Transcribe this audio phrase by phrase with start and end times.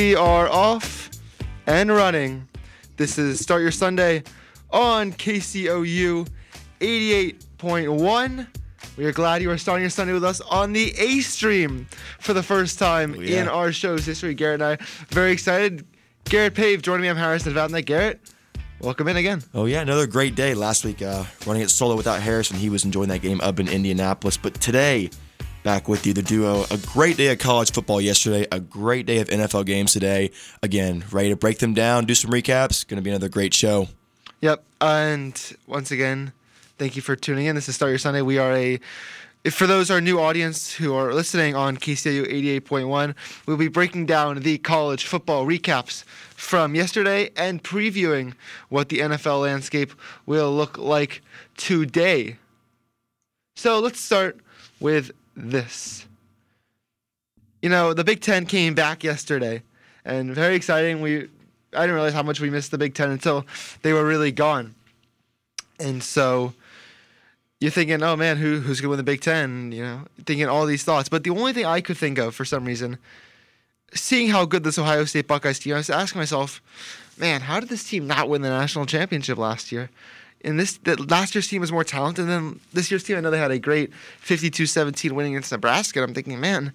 [0.00, 1.10] We are off
[1.66, 2.48] and running.
[2.96, 4.22] This is Start Your Sunday
[4.70, 6.26] on KCOU
[6.80, 8.46] 88.1.
[8.96, 11.86] We are glad you are starting your Sunday with us on the A stream
[12.18, 13.42] for the first time Oh, yeah.
[13.42, 14.32] in our show's history.
[14.32, 15.86] Garrett and I very excited.
[16.24, 17.08] Garrett Pave joining me.
[17.08, 17.84] I'm Harrison Vatnet.
[17.84, 18.20] Garrett,
[18.80, 19.42] welcome in again.
[19.52, 20.54] Oh yeah, another great day.
[20.54, 23.68] Last week, uh, running it solo without Harrison, he was enjoying that game up in
[23.68, 24.38] Indianapolis.
[24.38, 25.10] But today,
[25.62, 26.64] back with you, the duo.
[26.70, 28.46] A great day of college football yesterday.
[28.52, 30.30] A great day of NFL games today.
[30.62, 32.86] Again, ready to break them down, do some recaps.
[32.86, 33.88] Going to be another great show.
[34.40, 34.64] Yep.
[34.80, 36.32] And once again,
[36.78, 37.54] thank you for tuning in.
[37.54, 38.22] This is Start Your Sunday.
[38.22, 38.80] We are a
[39.42, 42.30] if for those our new audience who are listening on KCU
[42.60, 43.14] 88.1,
[43.46, 48.34] we'll be breaking down the college football recaps from yesterday and previewing
[48.68, 49.94] what the NFL landscape
[50.26, 51.22] will look like
[51.56, 52.36] today.
[53.56, 54.38] So let's start
[54.78, 55.10] with
[55.48, 56.06] this.
[57.62, 59.62] You know, the Big Ten came back yesterday,
[60.04, 61.00] and very exciting.
[61.00, 61.28] We
[61.72, 63.46] I didn't realize how much we missed the Big Ten until
[63.82, 64.74] they were really gone.
[65.78, 66.52] And so
[67.60, 69.72] you're thinking, oh man, who who's gonna win the Big Ten?
[69.72, 71.08] You know, thinking all these thoughts.
[71.08, 72.98] But the only thing I could think of for some reason,
[73.94, 76.62] seeing how good this Ohio State Buckeyes team, I was asking myself,
[77.18, 79.90] man, how did this team not win the national championship last year?
[80.42, 83.16] And this last year's team was more talented than this year's team.
[83.16, 83.90] I know they had a great
[84.24, 86.00] 52-17 winning against Nebraska.
[86.00, 86.72] And I'm thinking, man,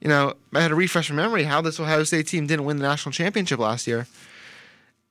[0.00, 2.78] you know, I had to refresh my memory how this Ohio State team didn't win
[2.78, 4.06] the national championship last year.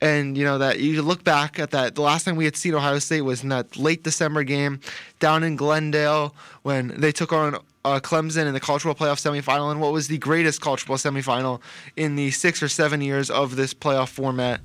[0.00, 1.96] And you know that you look back at that.
[1.96, 4.78] The last time we had seen Ohio State was in that late December game
[5.18, 9.80] down in Glendale when they took on uh, Clemson in the College Playoff semifinal, and
[9.80, 11.60] what was the greatest College World semifinal
[11.96, 14.60] in the six or seven years of this playoff format.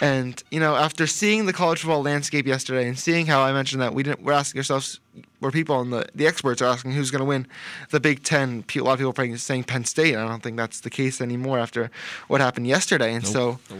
[0.00, 3.82] And you know, after seeing the college football landscape yesterday and seeing how I mentioned
[3.82, 5.00] that we didn't, we're asking ourselves,
[5.38, 7.46] where people and the, the experts are asking who's going to win
[7.90, 8.64] the Big Ten.
[8.74, 10.16] A lot of people are saying Penn State.
[10.16, 11.90] I don't think that's the case anymore after
[12.28, 13.14] what happened yesterday.
[13.14, 13.76] And so no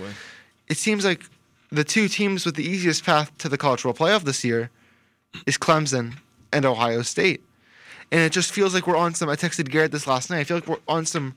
[0.69, 1.25] it seems like
[1.71, 4.71] the two teams with the easiest path to the college football playoff this year
[5.47, 6.15] is Clemson
[6.53, 7.43] and Ohio State.
[8.11, 9.29] And it just feels like we're on some.
[9.29, 10.41] I texted Garrett this last night.
[10.41, 11.35] I feel like we're on some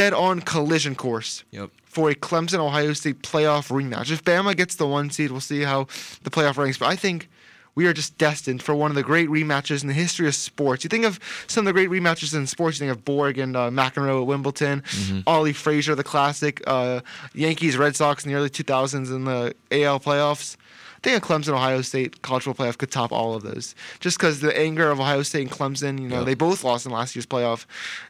[0.00, 1.70] dead on collision course Yep.
[1.84, 4.10] for a Clemson Ohio State playoff rematch.
[4.10, 5.86] If Bama gets the one seed, we'll see how
[6.22, 6.78] the playoff ranks.
[6.78, 7.28] But I think
[7.74, 10.84] we are just destined for one of the great rematches in the history of sports.
[10.84, 12.78] You think of some of the great rematches in sports.
[12.80, 14.82] You think of Borg and uh, McEnroe at Wimbledon,
[15.26, 17.00] Ali Frazier, the classic, uh,
[17.34, 20.56] Yankees, Red Sox in the early 2000s in the AL playoffs.
[20.96, 23.74] I think a Clemson Ohio State college football playoff could top all of those.
[24.00, 26.26] Just because the anger of Ohio State and Clemson, you know, Yep.
[26.26, 27.64] they both lost in last year's playoff.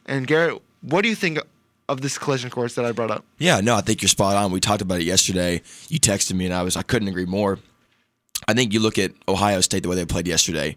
[0.06, 1.38] And Garrett, what do you think
[1.90, 3.24] of this collision course that I brought up?
[3.38, 4.52] Yeah, no, I think you're spot on.
[4.52, 5.62] We talked about it yesterday.
[5.88, 7.58] You texted me, and I was I couldn't agree more.
[8.48, 10.76] I think you look at Ohio State the way they played yesterday,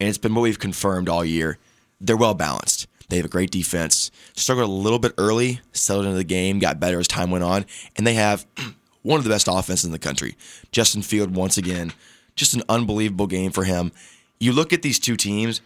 [0.00, 1.58] and it's been what we've confirmed all year.
[2.00, 2.86] They're well balanced.
[3.08, 4.10] They have a great defense.
[4.34, 7.66] Struggled a little bit early, settled into the game, got better as time went on,
[7.96, 8.46] and they have
[9.02, 10.36] one of the best offenses in the country.
[10.72, 11.92] Justin Fields once again,
[12.36, 13.92] just an unbelievable game for him.
[14.40, 15.60] You look at these two teams.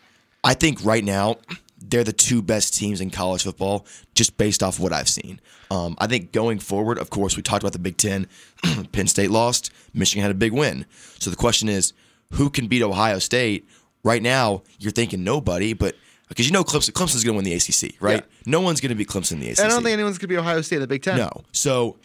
[0.44, 1.36] I think right now
[1.88, 5.40] they're the two best teams in college football, just based off what I've seen.
[5.70, 8.26] Um, I think going forward, of course, we talked about the Big Ten.
[8.92, 9.70] Penn State lost.
[9.94, 10.86] Michigan had a big win.
[11.18, 11.92] So the question is,
[12.32, 13.68] who can beat Ohio State?
[14.04, 15.96] Right now, you're thinking nobody, but
[16.28, 18.18] because you know Clemson, Clemson's going to win the ACC, right?
[18.18, 18.42] Yeah.
[18.46, 19.60] No one's going to beat Clemson in the ACC.
[19.60, 21.16] I don't think anyone's going to be Ohio State in the Big Ten.
[21.16, 21.30] No.
[21.52, 21.96] So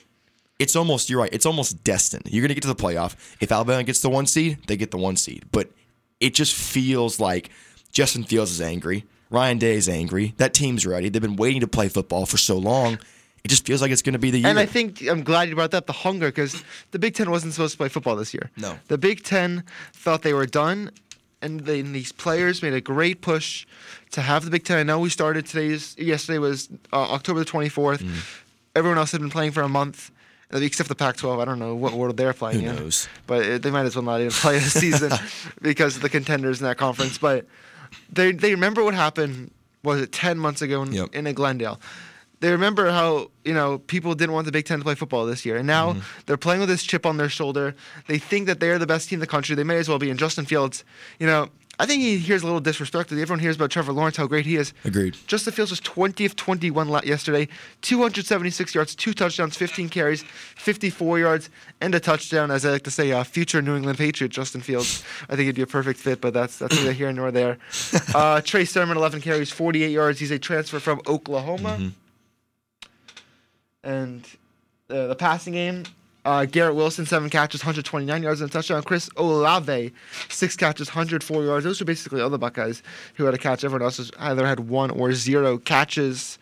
[0.60, 1.30] it's almost you're right.
[1.34, 2.24] It's almost destined.
[2.28, 3.16] You're gonna get to the playoff.
[3.40, 5.46] If Alabama gets the one seed, they get the one seed.
[5.52, 5.72] But
[6.20, 7.50] it just feels like
[7.92, 9.06] Justin Fields is angry.
[9.34, 10.36] Ryan Day is angry.
[10.38, 11.10] That team's ready.
[11.10, 13.00] They've been waiting to play football for so long.
[13.44, 14.48] It just feels like it's going to be the year.
[14.48, 17.54] And I think I'm glad you brought up the hunger because the Big Ten wasn't
[17.54, 18.52] supposed to play football this year.
[18.58, 18.78] No.
[18.90, 20.92] The Big Ten thought they were done,
[21.42, 23.66] and, they, and these players made a great push
[24.12, 24.78] to have the Big Ten.
[24.78, 28.04] I know we started today's, yesterday was uh, October the 24th.
[28.04, 28.42] Mm.
[28.76, 30.12] Everyone else had been playing for a month,
[30.54, 31.40] uh, except the Pac 12.
[31.40, 32.76] I don't know what world they're playing Who in.
[32.76, 33.10] knows?
[33.26, 35.12] But it, they might as well not even play this season
[35.62, 37.18] because of the contenders in that conference.
[37.18, 37.48] But
[38.12, 39.52] they, they remember what happened,
[39.84, 41.16] was it 10 months ago in, Yep.
[41.16, 41.80] in Glendale?
[42.40, 45.46] they remember how you know people didn't want the Big Ten to play football this
[45.46, 46.00] year, and now Mm-hmm.
[46.26, 47.74] they're playing with this chip on their shoulder.
[48.08, 49.56] They think that they're the best team in the country.
[49.56, 50.10] They may as well be.
[50.10, 50.84] And Justin Fields,
[51.20, 51.48] you know,
[51.80, 53.20] I think he hears a little disrespected.
[53.20, 54.74] Everyone hears about Trevor Lawrence, how great he is.
[54.86, 55.18] Agreed.
[55.26, 57.48] Justin Fields was 20 of 21 yesterday,
[57.82, 60.24] 276 yards, two touchdowns, 15 carries,
[60.56, 61.50] 54 yards,
[61.82, 62.52] and a touchdown.
[62.52, 65.04] As I like to say, uh, future New England Patriot Justin Fields.
[65.30, 67.58] I think he'd be a perfect fit, but that's that's neither here nor there.
[68.14, 70.20] Uh, Trey Sermon, 11 carries, 48 yards.
[70.20, 71.92] He's a transfer from Oklahoma.
[73.84, 74.26] And
[74.90, 75.84] uh, the passing game,
[76.26, 78.82] uh, Garrett Wilson, seven catches, 129 yards and a touchdown.
[78.84, 79.92] Chris Olave,
[80.30, 81.66] six catches, 104 yards.
[81.66, 82.82] Those are basically all the Buckeyes
[83.16, 83.64] who had a catch.
[83.64, 86.38] Everyone else either had one or zero catches.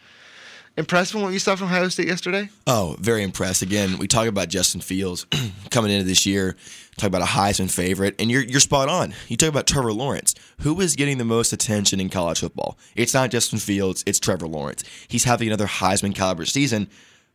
[0.77, 2.49] impressed with what you saw from Ohio State yesterday?
[2.67, 3.61] Oh, very impressed.
[3.61, 5.25] Again, we talk about Justin Fields
[5.71, 6.55] coming into this year,
[6.97, 9.13] talk about a Heisman favorite, and you're you're spot on.
[9.27, 12.77] You talk about Trevor Lawrence, who is getting the most attention in college football.
[12.95, 14.83] It's not Justin Fields, it's Trevor Lawrence.
[15.07, 16.87] He's having another Heisman caliber season,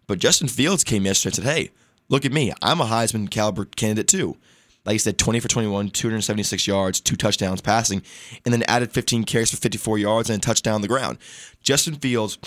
[0.06, 1.70] but Justin Fields came yesterday and said, "Hey,
[2.08, 2.53] look at me.
[2.62, 4.37] I'm a Heisman caliber candidate too."
[4.85, 8.03] Like you said, 20 for 21, 276 yards, two touchdowns passing,
[8.44, 11.19] and then added 15 carries for 54 yards and a touchdown on the ground.
[11.61, 12.38] Justin Fields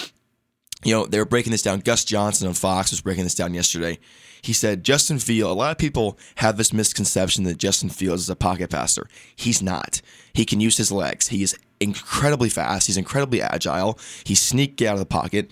[0.84, 1.82] you know, they were breaking this down.
[1.82, 4.00] Gus Johnson on Fox was breaking this down yesterday.
[4.42, 8.30] He said Justin Fields, a lot of people have this misconception that Justin Fields is
[8.30, 9.08] a pocket passer.
[9.36, 10.02] He's not.
[10.34, 11.28] He can use his legs.
[11.28, 12.88] He is incredibly fast.
[12.88, 14.00] He's incredibly agile.
[14.24, 15.52] He's sneaky out of the pocket.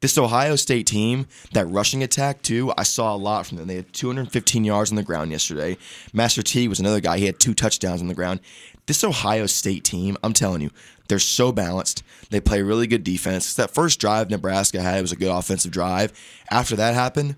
[0.00, 3.66] This Ohio State team, that rushing attack too, I saw a lot from them.
[3.66, 5.76] They had 215 yards on the ground yesterday.
[6.12, 7.18] Master Teague was another guy.
[7.18, 8.38] He had two touchdowns on the ground.
[8.86, 10.70] This Ohio State team, I'm telling you,
[11.08, 12.04] they're so balanced.
[12.30, 13.54] They play really good defense.
[13.54, 16.12] That first drive Nebraska had was a good offensive drive.
[16.48, 17.34] After that happened,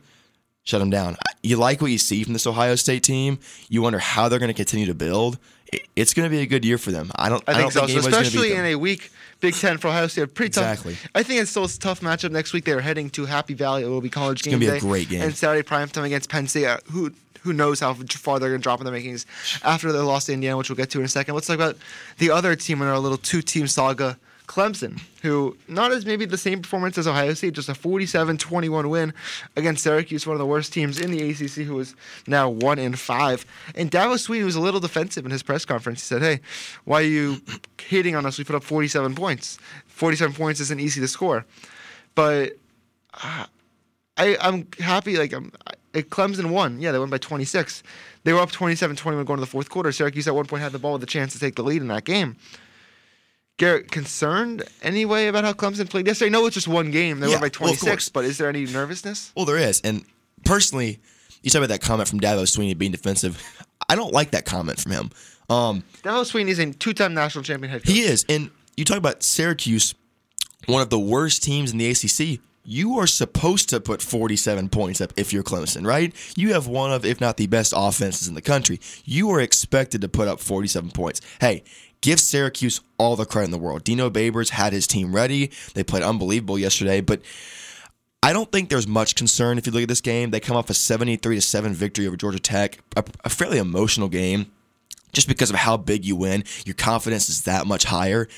[0.63, 1.17] shut them down.
[1.43, 3.39] You like what you see from this Ohio State team.
[3.71, 5.39] You wonder how they're going to continue to build.
[5.97, 7.11] It's going to be a good year for them.
[7.15, 7.43] I don't.
[7.49, 10.07] I, I think don't so, think so especially in a week Big Ten for Ohio
[10.07, 10.35] State.
[10.35, 10.95] Pretty Exactly.
[10.95, 11.11] tough.
[11.15, 12.65] I think it's still a tough matchup next week.
[12.65, 13.83] They're heading to Happy Valley.
[13.83, 14.81] It will be college game gonna be a day.
[14.81, 15.23] great game.
[15.23, 16.67] And Saturday primetime against Penn State.
[16.67, 19.25] uh, Who who knows how far they're going to drop in the rankings
[19.65, 21.35] after their loss to Indiana, which we'll get to in a second.
[21.35, 21.75] Let's talk about
[22.19, 24.19] the other team in our little two-team saga.
[24.51, 29.15] Clemson, who not as maybe the same performance as Ohio State, just a 47-21 win
[29.55, 31.95] against Syracuse, one of the worst teams in the ACC, who is
[32.27, 33.47] now one in five.
[33.77, 36.01] And Dabo Swinney was a little defensive in his press conference.
[36.01, 36.41] He said, "Hey,
[36.83, 37.41] why are you
[37.79, 38.39] hitting on us?
[38.39, 39.57] We put up 47 points.
[39.87, 41.47] 47 points isn't easy to score,
[42.17, 42.57] but
[43.23, 43.47] uh,
[44.17, 45.17] I, I'm happy.
[45.17, 45.53] Like I'm,
[45.95, 46.81] I, Clemson won.
[46.81, 47.85] Yeah, they won by 26.
[48.25, 49.93] They were up 27-21 going to the fourth quarter.
[49.93, 51.87] Syracuse at one point had the ball with a chance to take the lead in
[51.87, 52.37] that game."
[53.61, 56.31] Garrett, concerned anyway about how Clemson played yesterday?
[56.31, 57.21] No, it's just one game.
[57.21, 58.09] They Yeah, won by 26, course.
[58.09, 59.33] but is there any nervousness?
[59.37, 59.83] Well, there is.
[59.83, 60.03] And
[60.47, 60.99] personally,
[61.43, 63.41] you talk about that comment from Dabo Swinney being defensive.
[63.89, 65.11] I don't like that comment from him.
[65.51, 67.93] Um, Dabo Swinney is a two-time national champion head coach.
[67.93, 68.25] he is.
[68.31, 69.95] And you talk about Syracuse,
[70.67, 72.41] one of the worst teams in the ACC.
[72.65, 76.15] You are supposed to put 47 points up if you're Clemson, right?
[76.37, 78.81] You have one of, if not the best offenses in the country.
[79.05, 81.21] You are expected to put up 47 points.
[81.41, 81.63] Hey,
[82.01, 83.85] give Syracuse all the credit in the world.
[83.85, 85.51] Dino Babers had his team ready.
[85.75, 87.21] They played unbelievable yesterday, but
[88.23, 90.31] I don't think there's much concern if you look at this game.
[90.31, 94.09] They come off a 73 to 7 victory over Georgia Tech, a, a fairly emotional
[94.09, 94.51] game.
[95.13, 98.29] Just because of how big you win, your confidence is that much higher.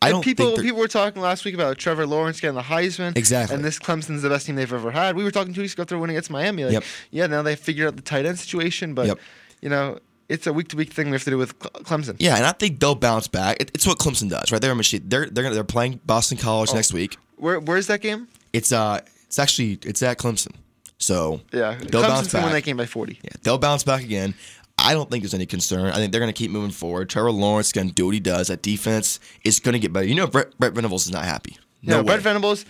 [0.00, 2.62] I And don't people think people were talking last week about Trevor Lawrence getting the
[2.62, 3.14] Heisman.
[3.18, 3.54] Exactly.
[3.54, 5.14] And this Clemson's the best team they've ever had.
[5.14, 6.64] We were talking two weeks ago after winning against Miami.
[6.64, 6.84] Like, Yep.
[7.10, 9.18] yeah, now they figured out the tight end situation, but Yep.
[9.60, 9.98] you know,
[10.32, 12.16] it's a week to week thing we have to do with Clemson.
[12.18, 13.58] Yeah, and I think they'll bounce back.
[13.60, 14.60] It, it's what Clemson does, right?
[14.60, 15.02] They're a machine.
[15.04, 16.74] They're they're gonna, they're playing Boston College Oh.
[16.74, 17.16] next week.
[17.36, 18.28] Where where's that game?
[18.52, 20.54] It's uh it's actually it's at Clemson,
[20.98, 22.44] so Yeah, they'll Clemson's bounce back.
[22.44, 23.18] When they came by 40.
[23.22, 24.34] Yeah, they'll bounce back again.
[24.78, 25.86] I don't think there's any concern.
[25.92, 27.08] I think they're going to keep moving forward.
[27.10, 28.48] Trevor Lawrence is going to do what he does.
[28.48, 30.06] That defense is going to get better.
[30.06, 31.58] You know, Brett, Brent Venables is not happy.
[31.82, 32.04] No way.
[32.04, 32.64] Brent Venables.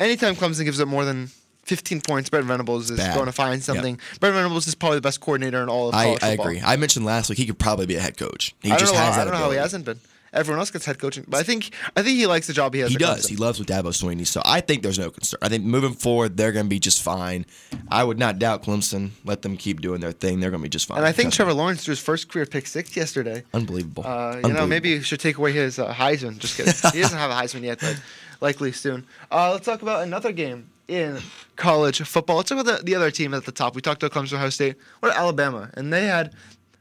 [0.00, 1.30] Anytime Clemson gives up more than
[1.64, 3.14] 15 points, Brent Venables is Bad.
[3.14, 3.98] going to find something.
[4.20, 6.46] Brent Venables is probably the best coordinator in all of I, college I football.
[6.46, 6.60] agree.
[6.64, 8.54] I mentioned last week he could probably be a head coach.
[8.62, 8.98] He I just know.
[9.00, 10.00] has I that don't know how he hasn't been.
[10.34, 12.80] Everyone else gets head coaching, but I think I think he likes the job he
[12.80, 12.90] has.
[12.90, 13.26] He does.
[13.26, 14.26] He loves with Dabo Swinney.
[14.26, 15.38] So I think there's no concern.
[15.42, 17.44] I think moving forward, they're going to be just fine.
[17.90, 19.10] I would not doubt Clemson.
[19.26, 20.40] Let them keep doing their thing.
[20.40, 20.96] They're going to be just fine.
[20.96, 21.36] And I think Trust me.
[21.44, 23.42] Trevor Lawrence threw his first career pick six yesterday.
[23.52, 24.04] Unbelievable.
[24.06, 26.38] Uh, you know, maybe you should take away his uh, Heisman.
[26.38, 26.72] Just kidding.
[26.94, 28.00] he doesn't have a Heisman yet, but
[28.40, 29.04] likely soon.
[29.30, 31.18] Uh, let's talk about another game in
[31.56, 32.38] college football.
[32.38, 33.74] Let's talk about the, the other team at the top.
[33.74, 34.76] We talked about Clemson, Ohio State.
[35.00, 35.70] What about Alabama?
[35.74, 36.34] And they had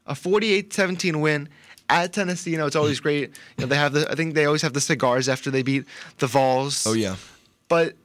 [0.05, 1.50] a 48-17 win
[1.89, 2.51] at Tennessee.
[2.51, 3.29] You know, it's always great.
[3.58, 4.10] You know, they have the.
[4.10, 5.86] I think they always have the cigars after they beat
[6.17, 6.86] the Vols.
[6.88, 7.15] Oh yeah.
[7.67, 7.96] But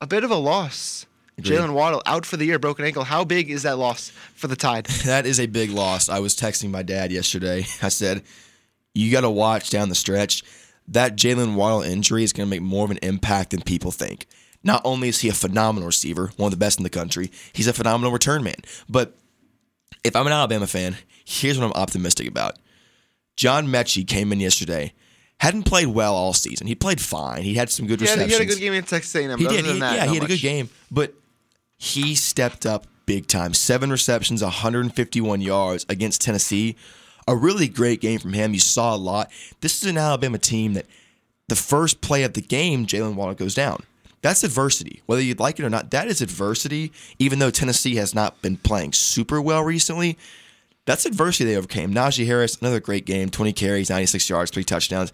[0.00, 1.06] a bit of a loss.
[1.40, 3.04] Jaylen Waddle out for the year, broken ankle.
[3.04, 4.88] How big is that loss for the Tide?
[5.04, 6.08] That is a big loss.
[6.08, 7.64] I was texting my dad yesterday.
[7.82, 8.22] I said,
[8.92, 10.42] "You got to watch down the stretch.
[10.88, 14.26] That Jaylen Waddle injury is going to make more of an impact than people think.
[14.68, 17.66] Not only is he a phenomenal receiver, one of the best in the country, he's
[17.66, 18.56] a phenomenal return man.
[18.86, 19.16] But
[20.04, 22.58] if I'm an Alabama fan, here's what I'm optimistic about.
[23.34, 24.92] John Metchie came in yesterday,
[25.40, 26.66] hadn't played well all season.
[26.66, 27.44] He played fine.
[27.44, 28.30] He had some good He had, receptions.
[28.30, 29.38] he had a good game in Texas A&M.
[29.38, 29.64] He did.
[29.64, 31.14] He, that, yeah, he had a good game, but
[31.78, 33.54] he stepped up big time.
[33.54, 36.76] Seven receptions, 151 yards against Tennessee.
[37.26, 38.52] A really great game from him.
[38.52, 39.30] You saw a lot.
[39.62, 40.84] This is an Alabama team that
[41.48, 43.82] the first play of the game, Jaylen Waddle goes down.
[44.22, 45.02] That's adversity.
[45.06, 46.92] Whether you'd like it or not, that is adversity.
[47.18, 50.18] Even though Tennessee has not been playing super well recently,
[50.86, 51.92] that's adversity they overcame.
[51.92, 55.12] Najee Harris, another great game, 20 carries, 96 yards, three touchdowns.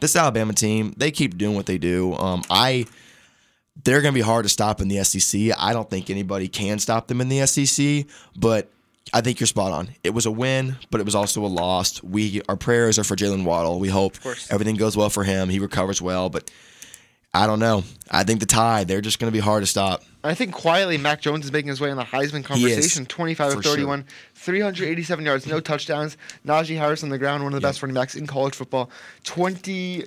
[0.00, 2.14] This Alabama team, they keep doing what they do.
[2.14, 2.86] Um, I
[3.84, 5.52] they're going to be hard to stop in the SEC.
[5.58, 8.06] I don't think anybody can stop them in the SEC,
[8.36, 8.68] but
[9.12, 9.88] I think you're spot on.
[10.04, 12.02] It was a win, but it was also a loss.
[12.02, 13.78] We our prayers are for Jaylen Waddle.
[13.78, 14.16] We hope
[14.50, 15.48] everything goes well for him.
[15.48, 16.50] He recovers well, but
[17.34, 17.84] I don't know.
[18.10, 20.02] I think the tie they're just going to be hard to stop.
[20.22, 23.06] I think quietly Mac Jones is making his way in the Heisman conversation.
[23.06, 23.72] 25 for of sure.
[23.72, 26.18] 31, 387 yards, no touchdowns.
[26.46, 28.90] Najee Harris on the ground, one of the best running backs in college football.
[29.24, 30.04] 20,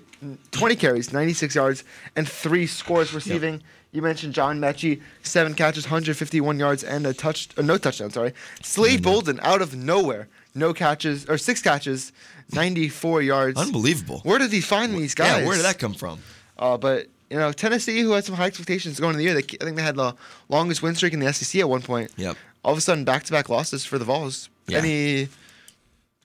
[0.51, 1.83] 20 carries, 96 yards,
[2.15, 3.61] and three scores receiving.
[3.91, 8.11] You mentioned John Metchie, seven catches, 151 yards, and a touch, uh, no touchdown.
[8.11, 12.11] Sorry, Slade Bolden out of nowhere, no catches or six catches,
[12.53, 13.59] 94 yards.
[13.59, 14.19] Unbelievable.
[14.23, 15.41] Where did he find these guys?
[15.41, 16.19] Yeah, where did that come from?
[16.57, 19.57] Uh, but you know, Tennessee, who had some high expectations going into the year, they,
[19.61, 20.15] I think they had the
[20.49, 22.11] longest win streak in the SEC at one point.
[22.17, 22.37] Yep.
[22.63, 24.49] All of a sudden, back-to-back losses for the Vols.
[24.67, 24.79] Yeah.
[24.79, 25.29] Any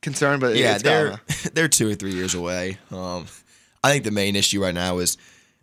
[0.03, 0.41] concern?
[0.41, 1.21] But Yeah, it's they're
[1.55, 2.79] they're two or three years away.
[2.91, 3.27] Um,
[3.83, 5.17] I think the main issue right now is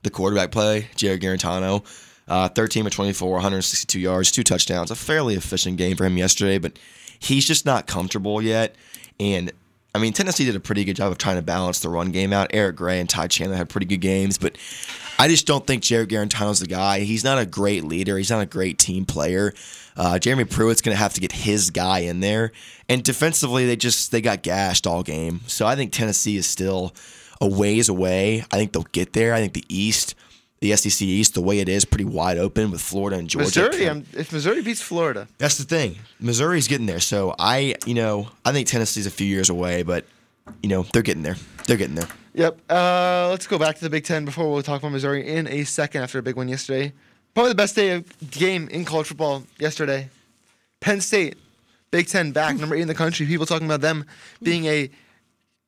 [0.03, 0.89] the quarterback play.
[0.95, 1.83] Jarrett Guarantano,
[2.27, 4.91] uh, 13 of 24, 162 yards, two touchdowns.
[4.91, 6.77] A fairly efficient game for him yesterday, but
[7.19, 8.75] he's just not comfortable yet.
[9.19, 9.51] And
[9.95, 12.33] I mean, Tennessee did a pretty good job of trying to balance the run game
[12.33, 12.51] out.
[12.53, 14.57] Eric Gray and Ty Chandler had pretty good games, but
[15.17, 16.99] I just don't think Jarrett Guarantano's the guy.
[16.99, 18.17] He's not a great leader.
[18.17, 19.53] He's not a great team player.
[19.95, 22.51] Uh, Jeremy Pruitt's going to have to get his guy in there.
[22.87, 25.41] And defensively, they just they got gashed all game.
[25.47, 26.93] So I think Tennessee is still
[27.41, 28.43] a ways away.
[28.51, 29.33] I think they'll get there.
[29.33, 30.13] I think the East,
[30.59, 33.45] the SEC East, the way it is, pretty wide open with Florida and Georgia.
[33.45, 33.89] Missouri.
[33.89, 35.97] I'm, if Missouri beats Florida, That's the thing.
[36.19, 36.99] Missouri's getting there.
[36.99, 40.05] So I, you know, I think Tennessee's a few years away, but
[40.63, 41.35] you know they're getting there.
[41.67, 42.07] They're getting there.
[42.33, 42.59] Yep.
[42.69, 45.63] Uh, let's go back to the Big Ten before we'll talk about Missouri in a
[45.63, 46.93] second after a big win yesterday.
[47.33, 50.09] Probably the best day of game in college football yesterday.
[50.79, 51.35] Penn State,
[51.91, 53.25] Big Ten back, number eight in the country.
[53.25, 54.05] People talking about them
[54.41, 54.89] being a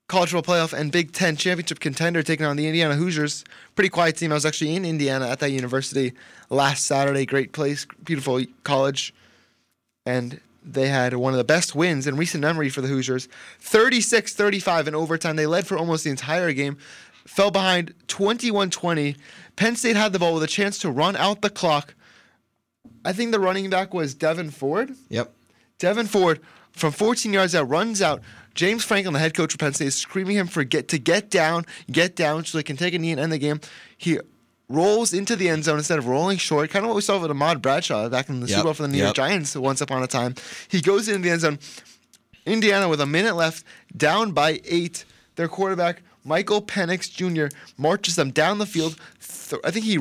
[0.09, 3.45] college football playoff and Big Ten championship contender taking on the Indiana Hoosiers.
[3.75, 4.31] Pretty quiet team.
[4.31, 6.13] I was actually in Indiana at that university
[6.49, 7.25] last Saturday.
[7.25, 9.13] Great place, beautiful college.
[10.05, 13.29] And they had one of the best wins in recent memory for the Hoosiers
[13.61, 15.37] 36 35 in overtime.
[15.37, 16.77] They led for almost the entire game,
[17.25, 19.15] fell behind 21 20.
[19.55, 21.93] Penn State had the ball with a chance to run out the clock.
[23.05, 24.95] I think the running back was Devyn Ford.
[25.09, 25.31] Yep.
[25.79, 26.39] Devyn Ford
[26.71, 28.21] from 14 yards out runs out.
[28.55, 31.29] James Franklin, the head coach for Penn State, is screaming him for get to get
[31.29, 33.61] down, get down, so they can take a knee and end the game.
[33.97, 34.19] He
[34.67, 37.31] rolls into the end zone instead of rolling short, kind of what we saw with
[37.31, 39.15] Ahmad Bradshaw back in the Yep, Super Bowl for the New York yep.
[39.15, 40.35] Giants once upon a time.
[40.67, 41.59] He goes into the end zone.
[42.45, 43.63] Indiana with a minute left,
[43.95, 45.05] down by eight.
[45.35, 47.55] Their quarterback Michael Penix Jr.
[47.77, 48.97] marches them down the field.
[49.49, 49.99] Th- I think he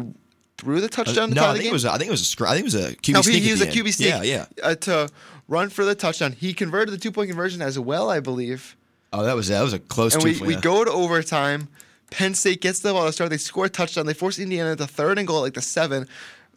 [0.57, 1.29] threw the touchdown.
[1.29, 1.71] to no, I the think game.
[1.71, 1.85] it was.
[1.85, 2.49] I think it was a.
[2.49, 3.37] I think it was a QB No, sneak.
[3.37, 3.67] he, he was a.
[3.67, 4.09] QB sneak.
[4.09, 4.47] Yeah, yeah.
[4.63, 5.09] Uh, to
[5.49, 6.33] run for the touchdown.
[6.33, 8.77] He converted the two point conversion as well, I believe.
[9.13, 10.15] Oh, that was that was a close.
[10.15, 11.69] And two we, we go to overtime.
[12.11, 13.31] Penn State gets the ball to start.
[13.31, 14.07] They score a touchdown.
[14.07, 16.07] They force Indiana to third and goal at like the seven.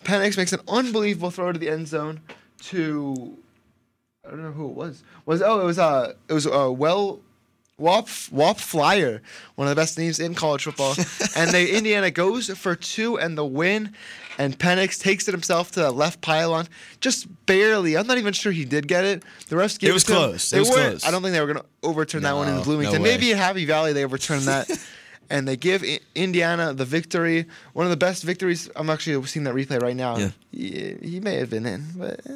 [0.04, 2.22] Penix makes an unbelievable throw to the end zone
[2.64, 3.38] to
[4.26, 5.04] I don't know who it was.
[5.26, 7.22] Was oh it was uh it was uh well
[7.78, 9.22] Whop Whop Philyor,
[9.56, 10.96] one of the best names in college football.
[11.36, 13.94] and they Indiana goes for two and the win.
[14.38, 16.68] And Penix takes it himself to the left pylon,
[17.00, 17.98] just barely.
[17.98, 19.24] I'm not even sure he did get it.
[19.50, 20.16] The refs gave It was him.
[20.16, 20.52] close.
[20.52, 21.06] It They was weren't- close.
[21.06, 23.02] I don't think they were going to overturn that one in Bloomington.
[23.02, 23.04] no.
[23.04, 24.70] Maybe in Happy Valley they overturned that.
[25.30, 25.84] and they give
[26.16, 27.46] Indiana the victory.
[27.74, 28.70] One of the best victories.
[28.76, 30.18] I'm actually seeing that replay right now.
[30.18, 30.30] Yeah.
[30.52, 32.32] He, he may have been in, but eh.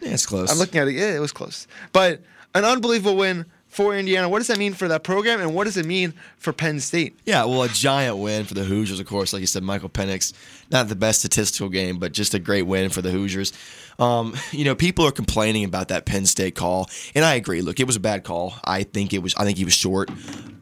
[0.00, 0.50] Yeah, it's close.
[0.50, 0.94] I'm looking at it.
[0.94, 1.66] Yeah, it was close.
[1.92, 2.20] But
[2.54, 4.28] an unbelievable win for Indiana.
[4.28, 7.18] What does that mean for that program, and what does it mean for Penn State?
[7.24, 9.32] Yeah, well, a giant win for the Hoosiers, of course.
[9.32, 10.32] Like you said, Michael Penix,
[10.70, 13.52] not the best statistical game, but just a great win for the Hoosiers.
[13.98, 17.60] Um, you know, people are complaining about that Penn State call, and I agree.
[17.60, 18.54] Look, it was a bad call.
[18.64, 19.34] I think it was.
[19.36, 20.10] I think he was short.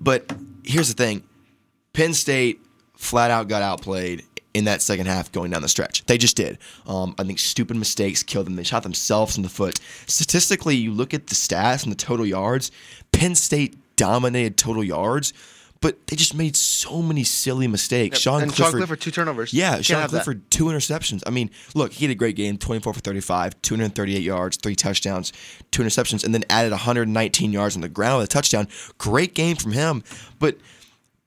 [0.01, 0.33] But
[0.65, 1.23] here's the thing:
[1.93, 2.61] Penn State
[2.97, 6.07] flat out got outplayed in that second half going down the stretch.
[6.07, 6.59] They just did.
[6.87, 8.55] Um, I think stupid mistakes killed them.
[8.57, 9.79] They shot themselves in the foot.
[10.07, 12.71] Statistically, you look at the stats and the total yards.
[13.13, 15.33] Penn State dominated total yards,
[15.81, 18.19] but they just made so many silly mistakes.
[18.21, 19.53] Sean and Clifford, Sean Clifford, two turnovers.
[19.53, 20.25] yeah, Can't Sean have that.
[20.25, 21.23] Clifford, two interceptions.
[21.27, 25.33] I mean, look, he had a great game 24 for 35, 238 yards, three touchdowns,
[25.73, 28.69] two interceptions, and then added 119 yards on the ground with a touchdown.
[28.99, 30.03] Great game from him.
[30.39, 30.57] But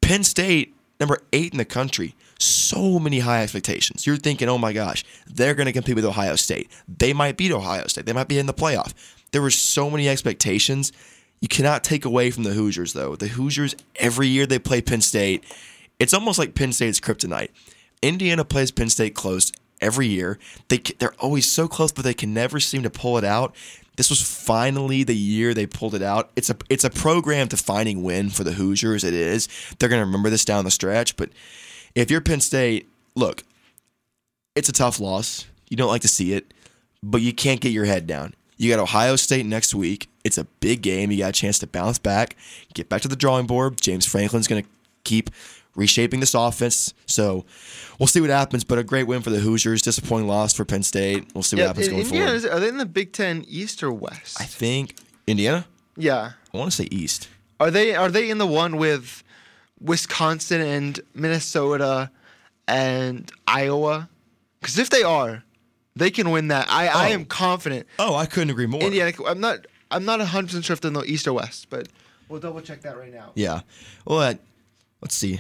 [0.01, 4.06] Penn State, number eight in the country, so many high expectations.
[4.06, 6.70] You're thinking, oh my gosh, they're going to compete with Ohio State.
[6.88, 8.06] They might beat Ohio State.
[8.06, 8.94] They might be in the playoff.
[9.32, 10.91] There were so many expectations.
[11.41, 13.15] You cannot take away from the Hoosiers, though.
[13.15, 15.44] The Hoosiers, every year they play Penn State,
[16.00, 17.50] it's almost like Penn State's kryptonite.
[18.01, 19.51] Indiana plays Penn State close
[19.82, 20.39] every year.
[20.70, 23.56] They they're always so close, but they can never seem to pull it out.
[23.96, 26.29] This was finally the year they pulled it out.
[26.36, 29.03] It's a it's a program defining win for the Hoosiers.
[29.03, 29.48] It is.
[29.79, 31.17] They're gonna remember this down the stretch.
[31.17, 31.29] But
[31.98, 33.44] if you're Penn State, look,
[34.56, 35.46] it's a tough loss.
[35.70, 36.54] You don't like to see it,
[37.04, 38.34] but you can't get your head down.
[38.58, 40.10] You got Ohio State next week.
[40.24, 41.12] It's a big game.
[41.12, 42.36] You got a chance to bounce back,
[42.74, 43.80] get back to the drawing board.
[43.80, 44.70] James Franklin's going to
[45.04, 45.30] keep
[45.75, 46.94] reshaping this offense.
[47.06, 47.46] So
[48.00, 48.63] we'll see what happens.
[48.63, 49.84] But a great win for the Hoosiers.
[49.84, 51.25] Disappointing loss for Penn State.
[51.36, 52.56] We'll see what Yeah, happens going Indiana, forward.
[52.56, 54.42] are they in the Big Ten East or West?
[54.42, 54.96] I think
[55.27, 55.68] Indiana.
[55.96, 56.32] yeah.
[56.54, 57.30] I want to say East.
[57.60, 59.24] Are they are they in the one with
[59.81, 62.10] Wisconsin and Minnesota
[62.67, 64.10] and Iowa?
[64.60, 65.43] Because if they are,
[65.96, 66.67] they can win that.
[66.69, 67.13] I, I Oh.
[67.13, 67.88] am confident.
[68.00, 68.81] Oh, I couldn't agree more.
[68.81, 69.12] Indiana.
[69.27, 69.65] I'm not.
[69.89, 71.88] I'm not 100 percent sure if they're in the East or West, but
[72.27, 73.31] we'll double check that right now.
[73.36, 73.62] Yeah.
[74.05, 74.34] Well, uh,
[75.01, 75.39] let's see.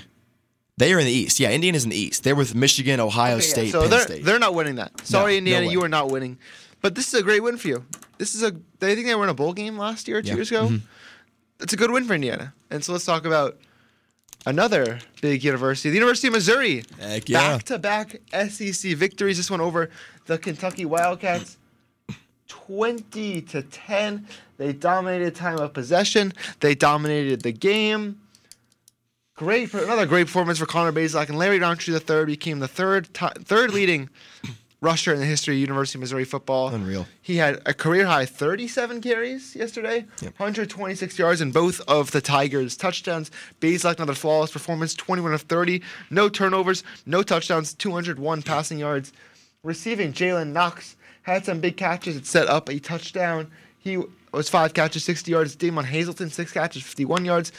[0.77, 1.39] They are in the East.
[1.39, 2.23] Yeah, Indiana's in the East.
[2.23, 4.23] They're with Michigan, Ohio Okay, yeah, State, so Penn they're State.
[4.23, 5.05] they're not winning that.
[5.05, 5.71] Sorry, no Indiana, way.
[5.73, 6.37] you are not winning.
[6.81, 7.83] But this is a great win for you.
[8.19, 8.47] This is a.
[8.81, 10.33] I think they were in a bowl game last year, or two Yeah.
[10.33, 10.37] Mm-hmm.
[10.37, 10.79] years ago.
[11.59, 12.53] It's a good win for Indiana.
[12.69, 13.57] And so let's talk about
[14.47, 16.83] another big university, the University of Missouri.
[16.99, 17.57] Heck yeah.
[17.57, 19.37] Back to back SEC victories.
[19.37, 19.89] This one over
[20.25, 21.57] the Kentucky Wildcats.
[22.47, 24.25] 20 to 10.
[24.57, 26.33] They dominated time of possession.
[26.61, 28.21] They dominated the game.
[29.35, 33.13] Great for another great performance for Connor Bazelak and Larry Rountree III became the third
[33.13, 34.09] ti third leading
[34.81, 36.69] rusher in the history of University of Missouri football.
[36.69, 37.07] Unreal.
[37.21, 40.33] He had a career high 37 carries yesterday, Yep.
[40.39, 43.31] 126 yards in both of the Tigers' touchdowns.
[43.59, 45.81] Bazelak another flawless performance, 21 of 30,
[46.11, 49.11] no turnovers, no touchdowns, 201 passing yards.
[49.63, 52.15] Receiving Jalen Knox had some big catches.
[52.15, 53.51] It set up a touchdown.
[53.79, 53.97] He
[54.31, 55.55] was five catches, 60 yards.
[55.55, 57.51] Damon Hazelton six catches, 51 yards.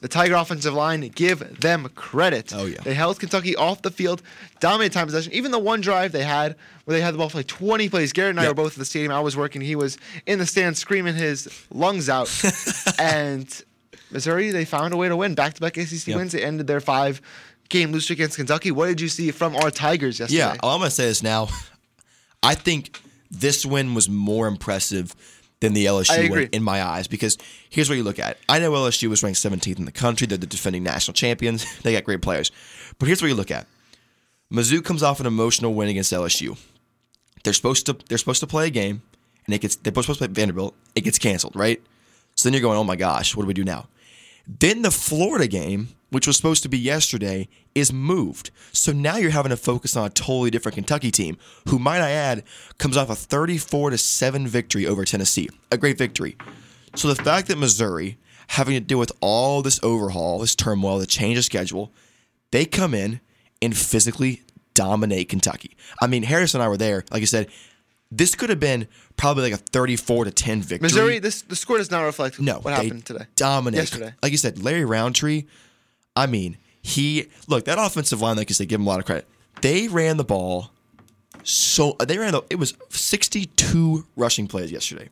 [0.00, 2.52] The Tiger offensive line give them credit.
[2.54, 2.80] Oh, yeah.
[2.82, 4.20] They held Kentucky off the field,
[4.60, 5.32] dominated time possession.
[5.32, 8.12] Even the one drive they had where they had the ball for like 20 plays.
[8.12, 8.50] Garrett and I Yep.
[8.50, 9.10] were both at the stadium.
[9.10, 9.62] I was working.
[9.62, 12.28] He was in the stands screaming his lungs out.
[12.98, 13.48] and
[14.10, 15.34] Missouri, they found a way to win.
[15.34, 16.16] Back to back ACC Yep.
[16.16, 16.32] wins.
[16.32, 17.20] They ended their five
[17.70, 18.70] game lose streak against Kentucky.
[18.70, 20.38] What did you see from our Tigers yesterday?
[20.38, 21.48] Yeah, I'm gonna say this now.
[22.42, 25.16] I think this win was more impressive
[25.60, 27.38] than the LSU win in my eyes because
[27.70, 28.36] here's what you look at.
[28.48, 30.26] I know LSU was ranked 17th in the country.
[30.26, 31.64] They're the defending national champions.
[31.82, 32.50] They got great players,
[32.98, 33.66] but here's what you look at.
[34.52, 36.58] Mizzou comes off an emotional win against LSU.
[37.42, 39.02] They're supposed to they're supposed to play a game,
[39.46, 40.74] and it gets they're supposed to play Vanderbilt.
[40.94, 41.80] It gets canceled, right?
[42.34, 43.88] So then you're going, oh my gosh, what do we do now?
[44.46, 48.50] Then the Florida game, which was supposed to be yesterday, is moved.
[48.72, 51.36] So now you're having to focus on a totally different Kentucky team,
[51.68, 52.44] who might I add,
[52.78, 55.48] comes off a 34 to 7 victory over Tennessee.
[55.72, 56.36] A great victory.
[56.94, 61.06] So the fact that Missouri, having to deal with all this overhaul, this turmoil, the
[61.06, 61.92] change of schedule,
[62.52, 63.20] they come in
[63.60, 64.42] and physically
[64.74, 65.76] dominate Kentucky.
[66.00, 67.04] I mean, Harris and I were there.
[67.10, 67.48] Like I said,
[68.10, 70.84] this could have been probably like a 34 to 10 victory.
[70.84, 73.26] Missouri, this the score does not reflect No, what happened today.
[73.36, 73.78] Dominate.
[73.78, 74.14] Yesterday.
[74.22, 75.44] Like you said, Larry Rountree.
[76.14, 78.36] I mean, he look that offensive line.
[78.36, 79.26] Like you said, give him a lot of credit.
[79.60, 80.70] They ran the ball
[81.46, 82.42] so they ran the.
[82.50, 85.08] It was 62 rushing plays yesterday.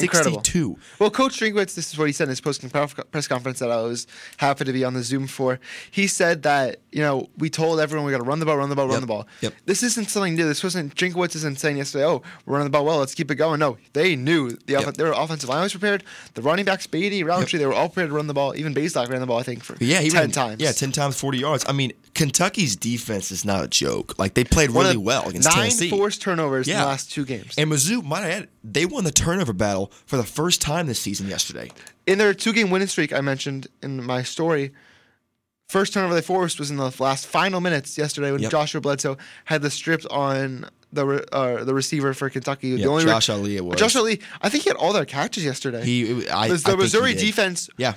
[0.00, 0.36] Incredible.
[0.38, 0.78] 62.
[1.00, 2.60] Well, Coach Drinkwitz, this is what he said in his post
[3.10, 5.58] press conference that I was happy to be on the Zoom for.
[5.90, 8.68] He said that, you know, we told everyone we got to run the ball, run
[8.68, 9.26] the ball, run the ball.
[9.40, 9.54] Yep.
[9.66, 10.44] This isn't something new.
[10.46, 13.34] This wasn't, Drinkwitz isn't saying yesterday, oh, we're running the ball well, let's keep it
[13.36, 13.58] going.
[13.58, 14.94] No, they knew the off- Yep.
[14.94, 16.04] their offensive line was prepared.
[16.34, 18.54] The running backs, Badie, Rountree, they were all prepared to run the ball.
[18.56, 20.60] Even Bazelak ran the ball, I think, for Yeah, he 10 ran, times.
[20.62, 21.64] Yeah, 10 times 40 yards.
[21.68, 24.18] I mean, Kentucky's defense is not a joke.
[24.18, 25.90] Like they played really well against Nine Tennessee.
[25.90, 27.54] forced turnovers in the last two games.
[27.56, 31.00] And Mizzou, might I add, they won the turnover battle for the first time this
[31.00, 31.70] season yesterday.
[32.06, 34.72] in their two game winning streak I mentioned in my story,
[35.68, 38.50] first turnover they forced was in the last final minutes yesterday when Yep.
[38.50, 42.72] Joshua Bledsoe had the stripped on the re- uh, the receiver for Kentucky.
[42.72, 43.78] the Yep, only Josh Ali was.
[43.78, 45.82] Josh Ali, I think he had all their catches yesterday.
[45.82, 47.94] He, I, the I the he Missouri defense, Yeah,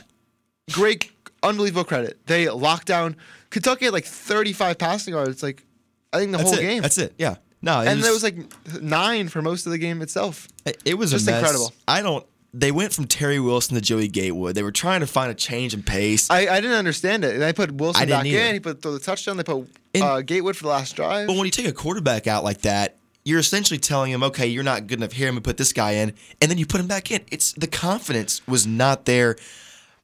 [0.72, 1.12] great,
[1.44, 2.26] unbelievable credit.
[2.28, 3.18] They locked down
[3.56, 5.64] Kentucky had like 35 passing yards, like
[6.12, 6.62] I think the that's whole it.
[6.62, 6.82] game.
[6.82, 7.14] That's it.
[7.18, 7.36] Yeah.
[7.62, 10.50] No, it and was, there was like nine for most of the game itself.
[10.66, 11.72] It- It was Just incredible.
[11.88, 12.26] I don't.
[12.54, 14.56] They went from Terry Wilson to Joey Gatewood.
[14.56, 16.30] They were trying to find a change in pace.
[16.30, 17.38] I, I didn't understand it.
[17.40, 18.40] They put Wilson back either.
[18.40, 18.54] in.
[18.56, 19.38] He put the touchdown.
[19.38, 21.28] They put And- uh, Gatewood for the last drive.
[21.28, 24.64] but when you take a quarterback out like that, you're essentially telling him, "Okay, you're
[24.64, 25.28] not good enough here.
[25.30, 27.22] I'm gonna put this guy in," and then you put him back in.
[27.32, 29.38] It's the confidence was not there.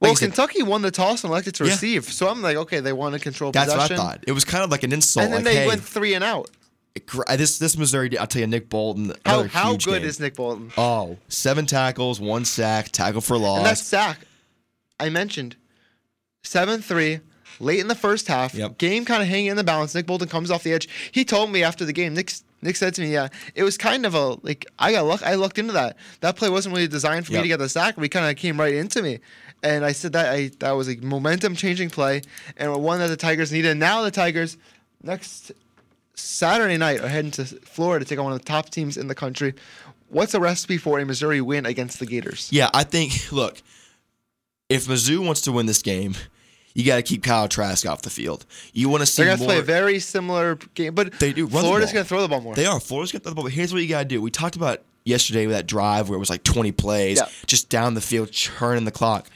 [0.01, 1.71] Well, said, Kentucky won the toss and elected to Yeah.
[1.71, 2.05] receive.
[2.05, 3.97] So I'm like, okay, they want to control that's possession.
[3.97, 4.23] what I thought.
[4.27, 5.25] It was kind of like an insult.
[5.25, 6.49] And then like, they hey, went three and out.
[7.05, 8.17] gr- uh, this this Missouri.
[8.17, 9.13] I'll tell you, Nick Bolton.
[9.25, 10.03] How how good game.
[10.03, 10.71] is Nick Bolton?
[10.77, 13.57] Oh, seven tackles, one sack, tackle for loss.
[13.57, 14.19] And that sack
[14.99, 15.55] I mentioned,
[16.43, 17.19] seven three,
[17.59, 18.53] late in the first half.
[18.53, 18.77] Yep.
[18.77, 19.93] Game kind of hanging in the balance.
[19.95, 20.87] Nick Bolton comes off the edge.
[21.11, 22.13] He told me after the game.
[22.13, 25.21] Nick Nick said to me, "Yeah, it was kind of a like I got luck.
[25.23, 25.97] I looked into that.
[26.19, 27.97] That play wasn't really designed for me to get the sack.
[27.97, 29.19] We kind of came right into me."
[29.63, 32.21] And I said that I that was a momentum changing play
[32.57, 33.71] and one that the Tigers needed.
[33.71, 34.57] And now the Tigers
[35.03, 35.51] next
[36.15, 39.07] Saturday night are heading to Florida to take on one of the top teams in
[39.07, 39.53] the country.
[40.09, 42.49] What's a recipe for a Missouri win against the Gators?
[42.51, 43.13] Yeah, I think.
[43.31, 43.61] Look,
[44.67, 46.15] if Mizzou wants to win this game,
[46.73, 48.45] you got to keep Kyle Trask off the field.
[48.73, 49.49] You want to see They're going to more.
[49.53, 52.41] play a very similar game, but They do run Florida's going to throw the ball
[52.41, 52.55] more.
[52.55, 52.79] They are.
[52.79, 53.43] Florida's got the ball.
[53.45, 54.21] But here's what you got to do.
[54.21, 57.27] We talked about yesterday with that drive where it was like 20 plays, Yeah.
[57.47, 59.29] just down the field, churning the clock.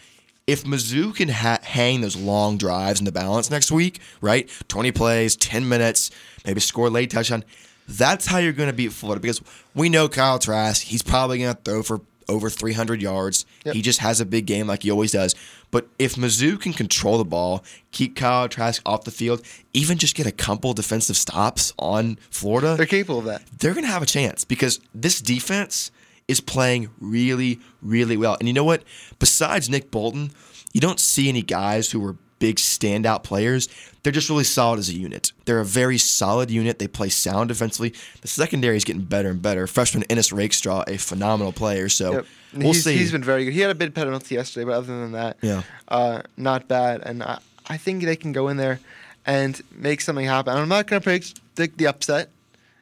[0.48, 4.48] If Mizzou can ha- hang those long drives in the balance next week, right?
[4.68, 6.12] 20 plays, 10 minutes,
[6.46, 7.44] maybe score late touchdown.
[7.88, 9.42] That's how you're going to beat Florida because
[9.74, 10.84] we know Kyle Trask.
[10.84, 13.46] He's probably going to throw for over 300 yards.
[13.66, 13.76] Yep.
[13.76, 15.36] He just has a big game like he always does.
[15.76, 17.62] But if Mizzou can control the ball,
[17.92, 19.42] keep Kyle Trask off the field,
[19.74, 23.42] even just get a couple defensive stops on Florida, They're capable of that.
[23.60, 25.92] they're going to have a chance because this defense
[26.30, 28.38] is playing really, really well.
[28.40, 28.84] And you know what?
[29.20, 30.32] Besides Nick Bolton,
[30.72, 33.68] you don't see any guys who were big standout players.
[34.04, 35.32] They're just really solid as a unit.
[35.46, 36.80] They're a very solid unit.
[36.80, 37.94] They play sound defensively.
[38.22, 39.66] The secondary is getting better and better.
[39.68, 41.90] Freshman Ennis Rakestraw, a phenomenal player.
[41.90, 42.26] So Yep.
[42.54, 42.98] we'll he's, see.
[42.98, 43.54] he's been very good.
[43.54, 45.64] He had a big penalty yesterday, but other than that, Yeah.
[45.88, 47.02] uh, not bad.
[47.04, 48.80] And I, I think they can go in there
[49.26, 50.56] and make something happen.
[50.56, 52.30] I'm not going to predict, predict the upset,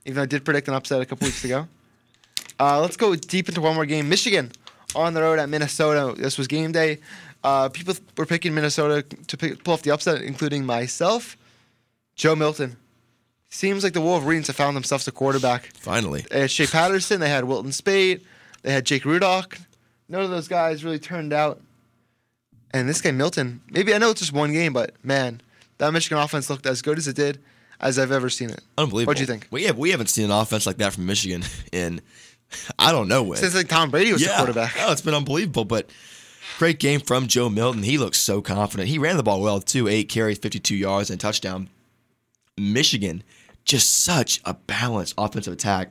[0.06, 1.68] even though I did predict an upset a couple weeks ago.
[2.60, 4.08] Uh, let's go deep into one more game.
[4.08, 4.52] Michigan
[4.96, 6.14] on the road at Minnesota.
[6.20, 7.00] This was game day.
[7.44, 11.38] Uh, people were picking Minnesota to pick, pull off the upset, including myself.
[12.16, 12.78] Joe Milton.
[13.50, 15.68] Seems like the Wolverines have found themselves a quarterback.
[15.76, 16.26] Finally.
[16.32, 17.20] They had Shea Patterson.
[17.20, 18.24] They had Wilton Speight.
[18.64, 19.60] They had Jake Rudock.
[20.10, 21.62] None of those guys really turned out.
[22.72, 25.42] And this guy Milton, maybe I know it's just one game, but man,
[25.78, 27.40] that Michigan offense looked as good as it did
[27.80, 28.62] as I've ever seen it.
[28.78, 29.12] Unbelievable.
[29.12, 29.48] What do you think?
[29.52, 32.02] We have we haven't seen an offense like that from Michigan in
[32.80, 33.38] I don't know when.
[33.38, 34.76] Since like Tom Brady was the quarterback.
[34.80, 35.66] Oh, it's been unbelievable.
[35.66, 35.90] But
[36.58, 37.84] great game from Joe Milton.
[37.84, 38.90] He looks so confident.
[38.90, 39.88] He ran the ball well too.
[39.88, 41.70] Eight carries, 52 yards, and touchdown.
[42.58, 43.24] Michigan,
[43.66, 45.90] just such a balanced offensive attack.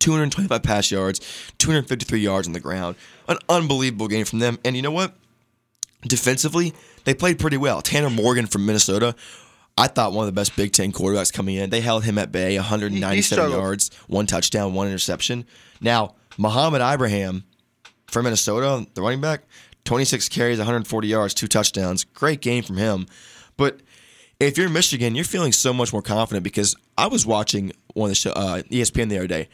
[0.00, 1.20] 225 pass yards,
[1.58, 2.96] 253 yards on the ground.
[3.28, 4.58] An unbelievable game from them.
[4.64, 5.14] And you know what?
[6.02, 6.74] Defensively,
[7.04, 7.80] they played pretty well.
[7.80, 9.14] Tanner Morgan from Minnesota,
[9.76, 11.70] I thought one of the best Big Ten quarterbacks coming in.
[11.70, 15.46] They held him at bay, 197 yards, one touchdown, one interception.
[15.80, 17.44] Now, Mohamed Ibrahim
[18.06, 19.42] from Minnesota, the running back,
[19.84, 22.04] 26 carries, 140 yards, two touchdowns.
[22.04, 23.06] Great game from him.
[23.56, 23.80] But
[24.38, 28.10] if you're Michigan, you're feeling so much more confident because I was watching one of
[28.12, 29.48] the show, uh, ESPN the other day.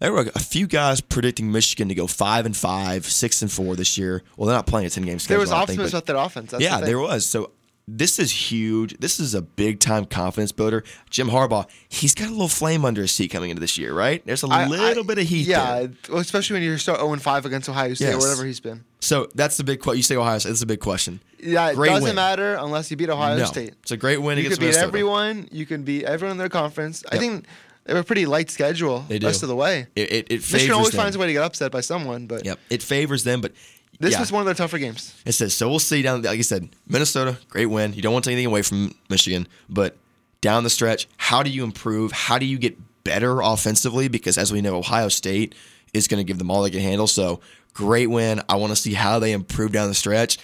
[0.00, 3.76] There were a few guys predicting Michigan to go five and five, six and four
[3.76, 4.24] this year.
[4.36, 5.34] Well, they're not playing a ten game schedule.
[5.34, 6.50] There was I don't think, optimism but- about their offense.
[6.50, 7.24] That's yeah, the there was.
[7.24, 7.52] So
[7.88, 8.96] this is huge.
[8.98, 10.84] This is a big time confidence builder.
[11.10, 14.24] Jim Harbaugh, he's got a little flame under his seat coming into this year, right?
[14.24, 16.16] There's a I- little I- bit of heat Yeah, there.
[16.18, 18.14] especially when you're still 0 5 against Ohio State Yes.
[18.14, 18.84] or whatever he's been.
[19.00, 19.96] So that's the big question.
[19.98, 20.50] You say Ohio State.
[20.50, 21.20] That's a big question.
[21.42, 22.14] Yeah, it Great doesn't win.
[22.14, 23.74] matter unless you beat Ohio no, State.
[23.82, 24.86] it's a great win You against can beat Minnesota.
[24.86, 25.48] everyone.
[25.50, 27.02] You can beat everyone in their conference.
[27.10, 27.46] I think
[27.84, 29.26] they have a pretty light schedule They do.
[29.26, 29.88] rest of the way.
[29.96, 31.00] It, it, it favors Michigan always them.
[31.00, 33.40] finds a way to get upset by someone, but Yep, it favors them.
[33.40, 33.52] But
[34.02, 34.20] this yeah.
[34.20, 35.14] was one of their tougher games.
[35.24, 35.68] It says so.
[35.68, 36.22] We'll see down.
[36.22, 37.92] Like you said, Minnesota, great win.
[37.94, 39.96] You don't want to take anything away from Michigan, but
[40.40, 42.10] down the stretch, how do you improve?
[42.10, 44.08] How do you get better offensively?
[44.08, 45.54] Because as we know, Ohio State
[45.94, 47.06] is going to give them all they can handle.
[47.06, 47.40] So
[47.74, 48.42] great win.
[48.48, 50.38] I want to see how they improve down the stretch.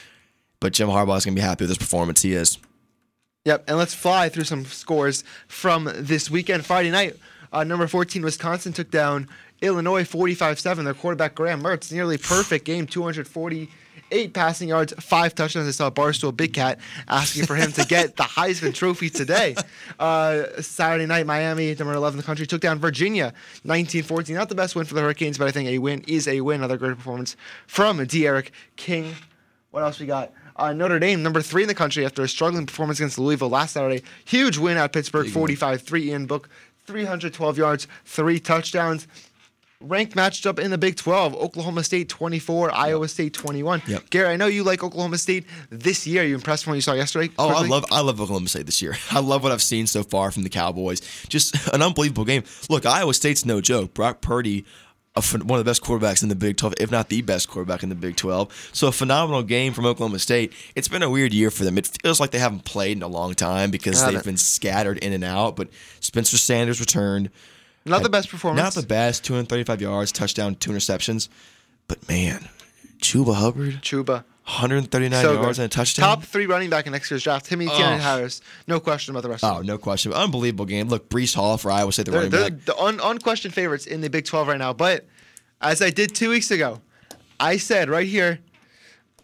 [0.60, 2.22] But Jim Harbaugh is going to be happy with this performance.
[2.22, 2.58] He is.
[3.44, 6.64] Yep, and let's fly through some scores from this weekend.
[6.66, 7.16] Friday night,
[7.52, 9.28] uh, number 14, Wisconsin took down
[9.62, 10.84] Illinois 45 7.
[10.84, 15.68] Their quarterback, Graham Mertz, nearly perfect game, 248 passing yards, five touchdowns.
[15.68, 19.56] I saw Barstool Big Cat asking for him to get the Heisman Trophy today.
[19.98, 23.32] Uh, Saturday night, Miami, number 11 in the country, took down Virginia
[23.64, 24.34] 19 14.
[24.34, 26.60] Not the best win for the Hurricanes, but I think a win is a win.
[26.60, 29.14] Another great performance from D'Eriq King.
[29.70, 30.32] What else we got?
[30.56, 33.74] Uh, Notre Dame, number three in the country after a struggling performance against Louisville last
[33.74, 34.02] Saturday.
[34.24, 36.10] Huge win at Pittsburgh, 45 3.
[36.10, 36.48] Ian Book,
[36.86, 39.06] 312 yards, three touchdowns.
[39.80, 41.36] Ranked matched up in the Big 12.
[41.36, 43.82] Oklahoma State 24, Iowa State 21.
[43.86, 44.10] Yep.
[44.10, 46.22] Gary, I know you like Oklahoma State this year.
[46.22, 47.32] Are you impressed from what you saw yesterday?
[47.38, 48.96] Oh, I love I love Oklahoma State this year.
[49.12, 51.00] I love what I've seen so far from the Cowboys.
[51.28, 52.42] Just an unbelievable game.
[52.68, 53.94] Look, Iowa State's no joke.
[53.94, 54.64] Brock Purdy,
[55.14, 57.88] one of the best quarterbacks in the Big 12, if not the best quarterback in
[57.88, 58.70] the Big 12.
[58.72, 60.52] So a phenomenal game from Oklahoma State.
[60.74, 61.78] It's been a weird year for them.
[61.78, 64.14] It feels like they haven't played in a long time because Haven't.
[64.16, 65.54] they've been scattered in and out.
[65.54, 65.68] But
[66.00, 67.30] Spencer Sanders returned.
[67.84, 68.62] Not the best performance.
[68.62, 69.24] Not the best.
[69.24, 71.28] 235 yards, touchdown, two interceptions.
[71.86, 72.48] But man,
[73.00, 74.24] Chuba Hubbard, Chuba.
[74.44, 75.62] 139 So yards good.
[75.64, 76.04] and a touchdown.
[76.08, 77.44] Top three running back in next year's draft.
[77.46, 77.76] Timmy Oh.
[77.76, 78.40] Tierney Harris.
[78.66, 80.12] No question about the rest Oh, no question.
[80.12, 80.88] Unbelievable game.
[80.88, 82.64] Look, Breece Hall for Iowa State, the They're, running they're back.
[82.64, 84.72] the un, unquestioned favorites in the Big 12 right now.
[84.72, 85.06] But
[85.60, 86.80] as I did two weeks ago,
[87.38, 88.38] I said right here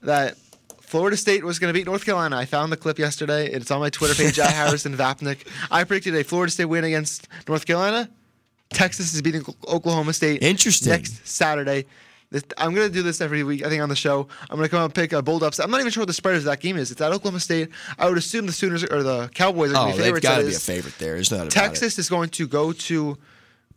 [0.03, 0.37] that
[0.83, 2.37] Florida State was going to beat North Carolina.
[2.37, 3.51] I found the clip yesterday.
[3.51, 5.39] It's on my Twitter page at Harrison Vapnik.
[5.71, 8.11] I predicted a Florida State win against North Carolina.
[8.75, 10.43] Texas is beating Oklahoma State.
[10.43, 10.91] Interesting.
[10.91, 11.87] Next Saturday.
[12.59, 14.27] I'm going to do this every week, I think, on the show.
[14.51, 15.65] I'm going to come out and pick a bold upset.
[15.65, 16.91] I'm not even sure what the spread of that game is.
[16.91, 17.69] It's at Oklahoma State.
[17.97, 20.27] I would assume the Sooners or the Cowboys are going Oh, to be they've favorites.
[20.27, 21.15] got to be a favorite there.
[21.15, 23.17] There's no doubt about Texas is going to go to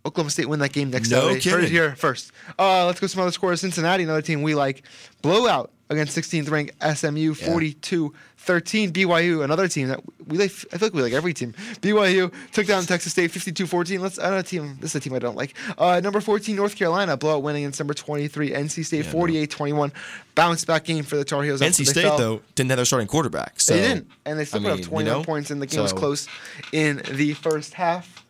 [0.07, 1.49] Oklahoma State win that game next No Saturday.
[1.51, 2.31] Heard it here first.
[2.57, 3.62] Uh, let's go some other scores.
[3.62, 4.83] Cincinnati, another team we like.
[5.21, 8.93] Blowout against 16th ranked SMU, 42 13.
[8.93, 10.52] BYU, another team that we like.
[10.71, 11.54] I feel like we like every team.
[11.82, 14.02] BYU took down Texas State 52 14.
[14.02, 14.78] Let's another team.
[14.80, 15.56] This is a team I don't like.
[15.78, 19.91] Uh, number 14, North Carolina, blowout winning against number 23, NC State, 48 21.
[20.36, 21.62] Bounce back game for the Tar Heels.
[21.62, 22.17] NC State fell.
[22.17, 23.60] though didn't have their starting quarterback.
[23.60, 25.67] So They didn't, and they still I put mean, up you know, points, and the
[25.67, 26.28] game was close
[26.71, 28.23] in the first half.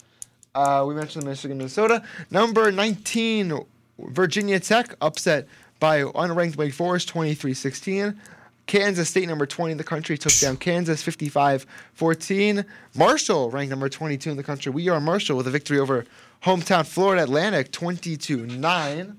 [0.56, 2.02] Uh, we mentioned the Michigan, Minnesota.
[2.32, 3.60] Number 19,
[4.00, 5.48] Virginia Tech, upset
[5.79, 8.17] by unranked Wake Forest, 23-16.
[8.65, 12.65] Kansas State, number 20 in the country, took down Kansas 55-14.
[12.95, 14.71] Marshall, ranked number 22 in the country.
[14.71, 16.05] We are Marshall with a victory over
[16.43, 19.15] hometown Florida Atlantic, 22-9.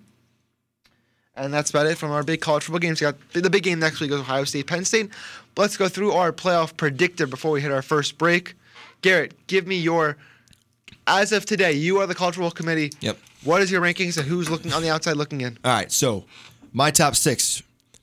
[1.34, 3.00] And that's about it from our big college football games.
[3.00, 5.10] We got the big game next week is Ohio State, Penn State.
[5.54, 8.54] But let's go through our playoff predictor before we hit our first break.
[9.02, 10.16] Garrett, give me your,
[11.08, 12.92] as of today, you are the football committee.
[13.00, 13.18] Yep.
[13.44, 15.58] What is your rankings and who's looking on the outside looking in?
[15.64, 16.24] All right, so
[16.72, 17.62] my top six.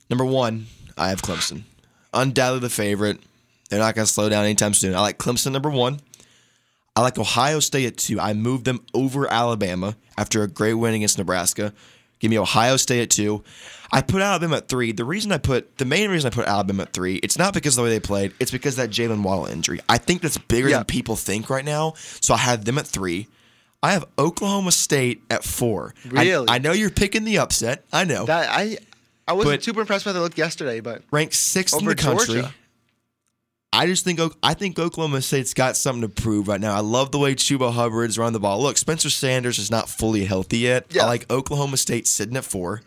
[0.10, 1.64] Number one, I have Clemson.
[2.14, 3.20] Undoubtedly the favorite.
[3.70, 4.96] They're not going to slow down anytime soon.
[4.96, 6.00] I like Clemson number one.
[6.96, 8.20] I like Ohio State at two.
[8.20, 11.74] I moved them over Alabama after a great win against Nebraska.
[12.20, 13.44] Give me Ohio State at two.
[13.96, 14.92] I put Alabama at three.
[14.92, 17.78] The reason I put the main reason I put Alabama at three, it's not because
[17.78, 18.34] of the way they played.
[18.40, 19.80] It's because of that Jaylen Waddle injury.
[19.88, 20.78] I think that's bigger Yeah.
[20.80, 21.94] than people think right now.
[22.20, 23.28] So I have them at three.
[23.82, 25.94] I have Oklahoma State at four.
[26.10, 26.46] Really?
[26.50, 27.86] I, know you're picking the upset.
[27.94, 28.26] I know.
[28.26, 28.78] That I
[29.28, 32.36] I wasn't But- super impressed by the look yesterday, but Ranked sixth in the country.
[32.42, 32.54] Georgia.
[33.72, 36.76] I just think I think Oklahoma State's got something to prove right now.
[36.76, 38.62] I love the way Chuba Hubbard's run the ball.
[38.62, 40.86] Look, Spencer Sanders is not fully healthy yet.
[40.90, 41.04] Yeah.
[41.04, 42.82] I like Oklahoma State sitting at four.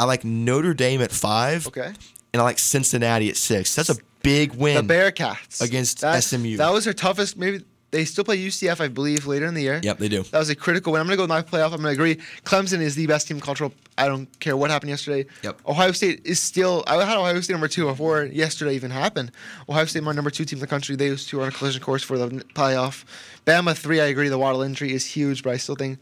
[0.00, 1.66] I like Notre Dame at five.
[1.66, 1.92] okay.
[2.32, 3.74] And I like Cincinnati at six.
[3.74, 4.86] That's a big win.
[4.86, 4.94] The.
[4.94, 6.56] Bearcats Against That- SMU.
[6.58, 7.36] That was their toughest.
[7.38, 9.80] Maybe they still play UCF, I believe, later in the year.
[9.82, 10.22] Yep, they do.
[10.24, 11.00] That was a critical win.
[11.00, 11.72] I'm going to go with my playoff.
[11.72, 12.16] I'm going to agree.
[12.44, 13.72] Clemson is the best team in cultural.
[13.96, 15.24] I don't care what happened yesterday.
[15.42, 15.62] Yep.
[15.66, 16.84] Ohio State is still.
[16.86, 19.32] I had Ohio State number two before yesterday even happened.
[19.70, 20.96] Ohio State, my number two team in the country.
[20.96, 23.04] Those two are on a collision course for the playoff.
[23.46, 24.02] Bama three.
[24.02, 24.28] I agree.
[24.28, 25.98] The Waddle injury is huge, but I still think.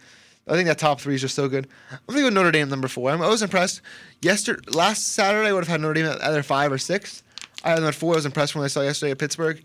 [0.49, 1.67] I think that top three is just so good.
[1.91, 3.11] I'm gonna go Notre Dame number four.
[3.11, 3.81] I'm, I was impressed.
[4.23, 7.23] Yesterday, last Saturday, I would have had Notre Dame at either five or six.
[7.65, 8.13] I had them at four.
[8.15, 9.61] I was impressed when I saw yesterday at Pittsburgh.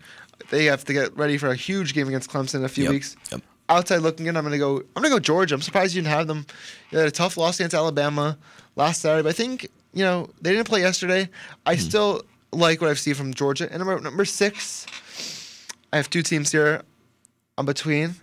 [0.50, 2.90] They have to get ready for a huge game against Clemson in a few Yep,
[2.92, 3.42] weeks yep.
[3.68, 4.78] outside looking in, I'm gonna go.
[4.96, 5.54] I'm gonna go Georgia.
[5.54, 6.46] I'm surprised you didn't have them.
[6.90, 8.36] They had a tough loss against Alabama
[8.74, 11.28] last Saturday, but I think you know they didn't play yesterday.
[11.64, 11.80] I Hmm.
[11.80, 13.68] still like what I've seen from Georgia.
[13.70, 14.86] And number number six,
[15.92, 16.82] I have two teams here.
[17.56, 18.16] I'm between.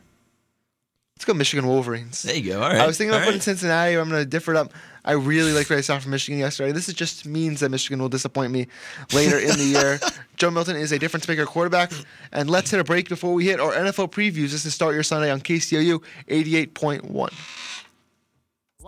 [1.20, 2.24] Let's go Michigan Wolverines.
[2.24, 2.64] There you go.
[2.64, 2.80] All right.
[2.80, 3.44] I was thinking about putting right.
[3.44, 3.96] Cincinnati.
[3.96, 4.72] I'm going to differ it up.
[5.04, 6.72] I really like what I saw from Michigan yesterday.
[6.72, 8.68] This is just means that Michigan will disappoint me
[9.12, 10.00] later in the year.
[10.38, 11.92] Joe Milton is a difference maker quarterback.
[12.32, 14.52] And let's hit a break before we hit our NFL previews.
[14.52, 17.79] This is Start Your Sunday on KCOU 88.1.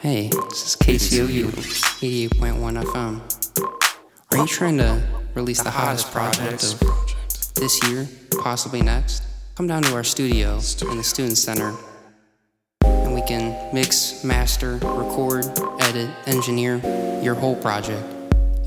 [0.00, 1.46] Hey, this is KCOU
[2.30, 3.20] 88.1 FM.
[4.30, 5.02] Are you trying to
[5.34, 8.06] release the hottest project of this year,
[8.40, 9.24] possibly next?
[9.56, 11.74] Come down to our studio in the Student Center
[12.84, 15.46] and we can mix, master, record,
[15.80, 16.76] edit, engineer
[17.20, 18.06] your whole project,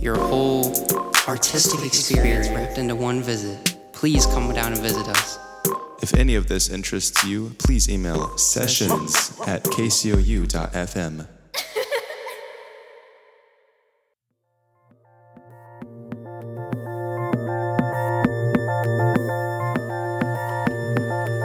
[0.02, 0.74] your whole
[1.30, 3.78] artistic experience wrapped into one visit.
[3.94, 5.40] Please come down and visit us.
[6.02, 11.28] If any of this interests you, please email sessions at kcou.fm.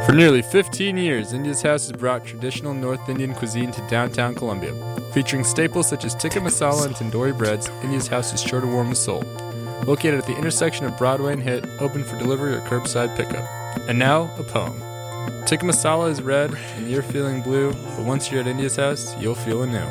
[0.07, 4.73] For nearly 15 years, India's House has brought traditional North Indian cuisine to downtown Columbia.
[5.13, 8.89] Featuring staples such as tikka masala and tandoori breads, India's House is sure to warm
[8.89, 9.25] the soul.
[9.85, 13.66] Located at the intersection of Broadway and Hitt, open for delivery or curbside pickup.
[13.89, 14.81] And now, a poem.
[15.47, 19.37] Tikka masala is red and you're feeling blue, but once you're at India's House, you'll
[19.37, 19.87] feel anew.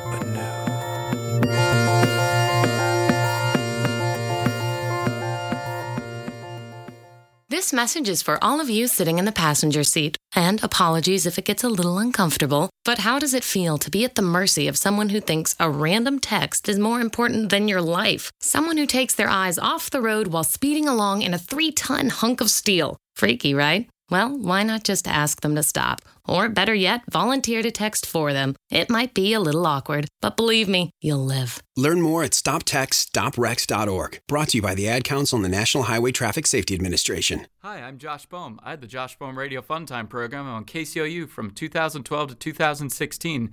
[7.65, 10.17] This message is for all of you sitting in the passenger seat.
[10.35, 14.03] And apologies if it gets a little uncomfortable, but how does it feel to be
[14.03, 17.81] at the mercy of someone who thinks a random text is more important than your
[17.81, 18.29] life?
[18.41, 22.09] Someone who takes their eyes off the road while speeding along in a three ton
[22.09, 22.97] hunk of steel.
[23.15, 23.89] Freaky, right?
[24.12, 26.01] Well, why not just ask them to stop?
[26.28, 28.56] Or better yet, volunteer to text for them.
[28.69, 31.63] It might be a little awkward, but believe me, you'll live.
[31.75, 34.19] Learn more at stoptextsstopwrecks.org.
[34.28, 37.47] Brought to you by the Ad Council and the National Highway Traffic Safety Administration.
[37.63, 38.60] Hi, I'm Josh Bohm.
[38.62, 43.41] I had the Josh Bohm Radio Fun Time program on KCOU from 2012 to 2016.
[43.41, 43.51] And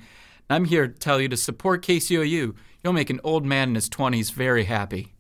[0.51, 2.55] I'm here to tell you to support KCOU.
[2.83, 5.15] You'll make an old man in his 20s very happy.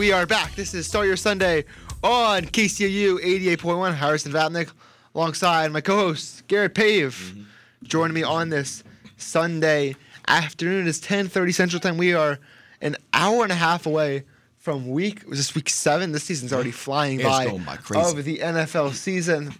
[0.00, 0.54] We are back.
[0.54, 1.66] This is Start Your Sunday
[2.02, 3.94] on KCOU 88.1.
[3.94, 4.72] Harrison Vapnik
[5.14, 7.42] alongside my co-host Garrett Pave mm-hmm.
[7.82, 8.82] joining me on this
[9.18, 9.94] Sunday
[10.26, 10.88] afternoon.
[10.88, 11.98] It's 10:30 Central Time.
[11.98, 12.38] We are
[12.80, 14.24] an hour and a half away
[14.56, 16.12] from week was this week 7.
[16.12, 16.78] This season's already mm-hmm.
[16.78, 19.52] flying It's by, by of the NFL season.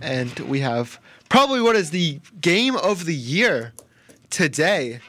[0.00, 3.72] And we have probably what is the game of the year
[4.30, 5.00] today.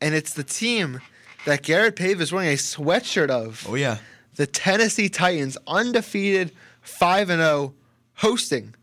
[0.00, 1.02] And it's the team
[1.44, 3.66] that Garrett Pave is wearing a sweatshirt of.
[3.68, 3.98] Oh yeah.
[4.36, 6.52] The Tennessee Titans, undefeated
[6.82, 7.74] 5 and 0,
[8.16, 8.74] hosting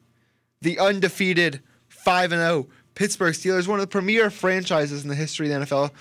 [0.61, 5.51] the undefeated 5 and 0 Pittsburgh Steelers, one of the premier franchises in the history
[5.51, 5.91] of the NFL.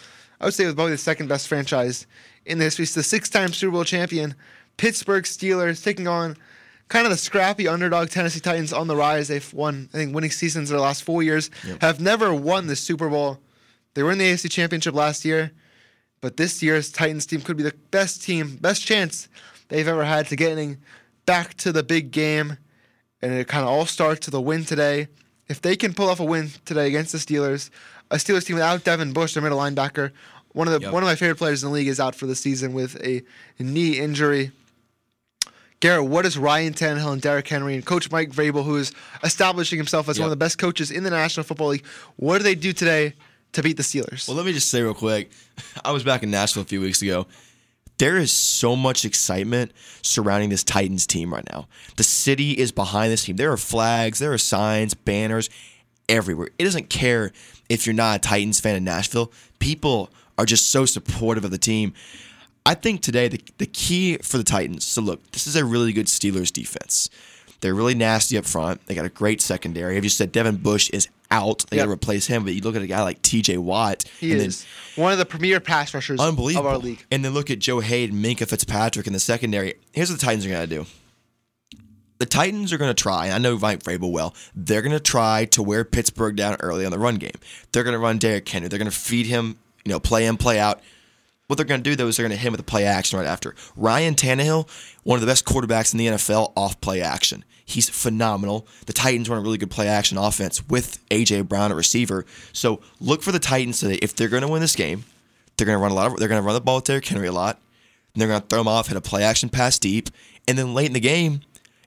[0.41, 2.07] I would say it was probably the second best franchise
[2.47, 2.85] in the history.
[2.85, 4.35] It's the six-time Super Bowl champion
[4.77, 6.37] Pittsburgh Steelers taking on
[6.89, 9.29] kind of the scrappy underdog Tennessee Titans on the rise.
[9.29, 11.51] They've won, I think, winning seasons in the last four years.
[11.81, 13.39] Have never won the Super Bowl.
[13.95, 15.53] They were in the AFC Championship last year.
[16.21, 19.29] But this year's Titans team could be the best team, best chance
[19.69, 20.79] they've ever had to getting
[21.27, 22.59] back to the big game.
[23.23, 25.09] And it kind of all starts with a win today.
[25.49, 27.71] If they can pull off a win today against the Steelers,
[28.11, 30.13] a Steelers team without Devin Bush, their middle linebacker,
[30.53, 30.93] one of the Yep.
[30.93, 33.23] one of my favorite players in the league, is out for the season with a
[33.59, 34.53] knee injury.
[35.81, 38.93] Garrett, what is Ryan Tannehill and Derrick Henry and Coach Mike Vrabel, who is
[39.25, 42.45] establishing himself as one of the best coaches in the National Football League, what do
[42.45, 43.15] they do today
[43.53, 44.29] to beat the Steelers?
[44.29, 45.31] Well, let me just say real quick.
[45.85, 47.27] I was back in Nashville a few weeks ago.
[47.99, 51.69] There is so much excitement surrounding this Titans team right now.
[51.97, 53.37] The city is behind this team.
[53.37, 55.51] There are flags, there are signs, banners
[56.09, 56.49] everywhere.
[56.59, 57.31] It doesn't care
[57.69, 59.31] if you're not a Titans fan in Nashville.
[59.59, 61.93] People are just so supportive of the team.
[62.65, 64.85] I think today the, the key for the Titans.
[64.85, 67.11] So look, this is a really good Steelers defense.
[67.61, 68.87] They're really nasty up front.
[68.87, 69.97] They got a great secondary.
[69.97, 71.65] I've just said Devin Bush is out.
[71.71, 72.45] They got to replace him.
[72.45, 73.59] But you look at a guy like T.J.
[73.59, 74.05] Watt.
[74.19, 74.67] He and is
[74.97, 76.69] one of the premier pass rushers Unbelievable.
[76.69, 77.05] of our league.
[77.11, 79.75] And then look at Joe Haden, Minkah Fitzpatrick in the secondary.
[79.93, 80.87] Here's what the Titans are going to do.
[82.19, 83.27] The Titans are going to try.
[83.27, 84.35] And I know Mike Vrabel well.
[84.55, 87.33] They're going to try to wear Pittsburgh down early on the run game.
[87.73, 88.69] They're going to run Derrick Henry.
[88.69, 90.81] They're going to feed him, you know, play in, play out.
[91.51, 92.85] What they're going to do though is they're going to hit him with a play
[92.85, 93.57] action right after.
[93.75, 94.69] Ryan Tannehill,
[95.03, 97.45] one of the best quarterbacks in the NFL, off play action.
[97.65, 98.69] He's phenomenal.
[98.87, 102.25] The Titans run a really good play action offense with AJ Brown at receiver.
[102.53, 103.99] So look for the Titans today.
[104.01, 105.03] If they're going to win this game,
[105.57, 106.13] they're going to run a lot.
[106.13, 107.61] Of, they're going to run the ball with Derrick Henry a lot.
[108.15, 110.09] And they're going to throw him off, hit a play action pass deep,
[110.47, 111.41] and then late in the game,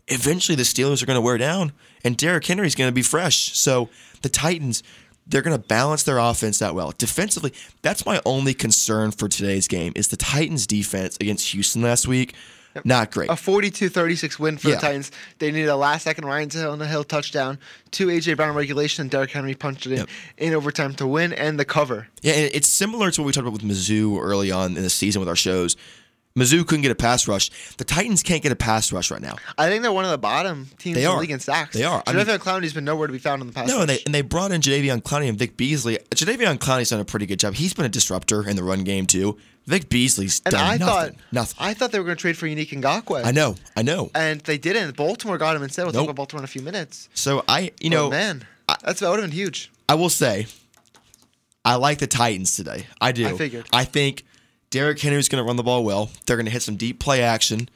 [0.09, 1.71] eventually the Steelers are going to wear down,
[2.03, 3.57] and Derrick Henry's going to be fresh.
[3.57, 3.87] So
[4.23, 4.83] the Titans,
[5.27, 6.93] they're going to balance their offense that well.
[6.97, 12.07] Defensively, that's my only concern for today's game is the Titans' defense against Houston last
[12.07, 12.33] week.
[12.83, 13.29] Not great.
[13.29, 14.75] A 42-36 win for Yeah.
[14.75, 15.11] the Titans.
[15.37, 17.59] They needed a last-second Ryan Tannehill touchdown,
[17.91, 20.09] two AJ Brown regulation, and Derrick Henry punched it in Yep.
[20.39, 22.07] in overtime to win and the cover.
[22.23, 25.19] Yeah, it's similar to what we talked about with Mizzou early on in the season
[25.19, 25.75] with our shows.
[26.37, 27.51] Mizzou couldn't get a pass rush.
[27.77, 29.35] The Titans can't get a pass rush right now.
[29.55, 31.19] I think they're one of the bottom teams They in the are.
[31.19, 31.75] league in sacks.
[31.75, 32.01] They are.
[32.07, 33.67] I mean- Clowney's been nowhere to be found in the past.
[33.67, 35.99] No, and they, and they brought in Jadeveon Clowney and Vic Beasley.
[36.09, 37.53] Jadeveon Clowney's done a pretty good job.
[37.53, 39.37] He's been a disruptor in the run game too.
[39.67, 40.85] Vic Beasley's and done I nothing.
[40.87, 41.57] thought nothing.
[41.59, 43.23] I thought they were going to trade for Yannick Ngakoue.
[43.23, 44.09] I know, I know.
[44.15, 44.97] And they didn't.
[44.97, 45.83] Baltimore got him instead.
[45.83, 47.09] We'll talk about Baltimore in a few minutes.
[47.13, 48.43] So I, you oh, know, man,
[48.83, 49.71] that's that would have been huge.
[49.87, 50.47] I will say,
[51.63, 52.87] I like the Titans today.
[52.99, 53.27] I do.
[53.27, 53.67] I figured.
[53.71, 54.25] I think
[54.73, 56.09] Derrick Henry's going to run the ball well.
[56.25, 57.69] They're going to hit some deep play action.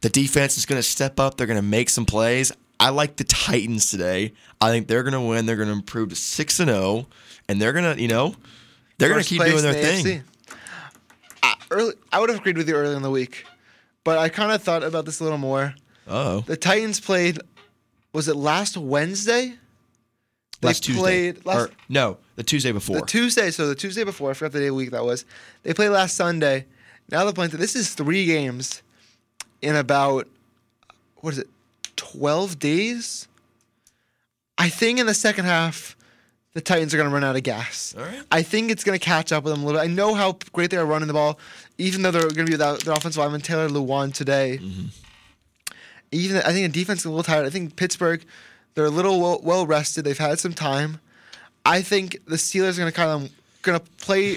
[0.00, 1.36] The defense is going to step up.
[1.36, 2.52] They're going to make some plays.
[2.80, 4.32] I like the Titans today.
[4.58, 5.44] I think they're going to win.
[5.44, 7.06] They're going to improve to six and zero,
[7.50, 8.34] and they're going to, you know,
[8.96, 10.22] they're going to keep doing their the thing.
[11.42, 13.44] I, early, I would have agreed with you early in the week,
[14.02, 15.74] but I kind of thought about this a little more.
[16.06, 17.40] Oh, The Titans played.
[18.14, 19.52] Was it last Wednesday?
[20.60, 21.00] They last Tuesday.
[21.00, 22.96] played last Or, no, the Tuesday before.
[23.00, 23.50] the Tuesday.
[23.50, 25.24] So the Tuesday before, I forgot the day of the week that was.
[25.62, 26.66] They played last Sunday.
[27.10, 27.52] Now they're playing.
[27.52, 28.82] This is three games
[29.62, 30.26] in about
[31.16, 31.48] what is it,
[31.96, 33.28] twelve days.
[34.56, 35.96] I think in the second half,
[36.54, 37.94] the Titans are going to run out of gas.
[37.96, 38.22] All right.
[38.32, 39.84] I think it's going to catch up with them a little bit.
[39.84, 41.38] I know how great they are running the ball,
[41.78, 44.58] even though they're going to be without their offensive lineman Taylor Lewan today.
[44.60, 44.86] Mm-hmm.
[46.10, 47.46] Even I think the defense is a little tired.
[47.46, 48.24] I think Pittsburgh,
[48.78, 50.04] they're a little well, rested.
[50.04, 51.00] They've had some time.
[51.66, 53.30] I think the Steelers are going to kind of
[53.62, 54.36] going to play,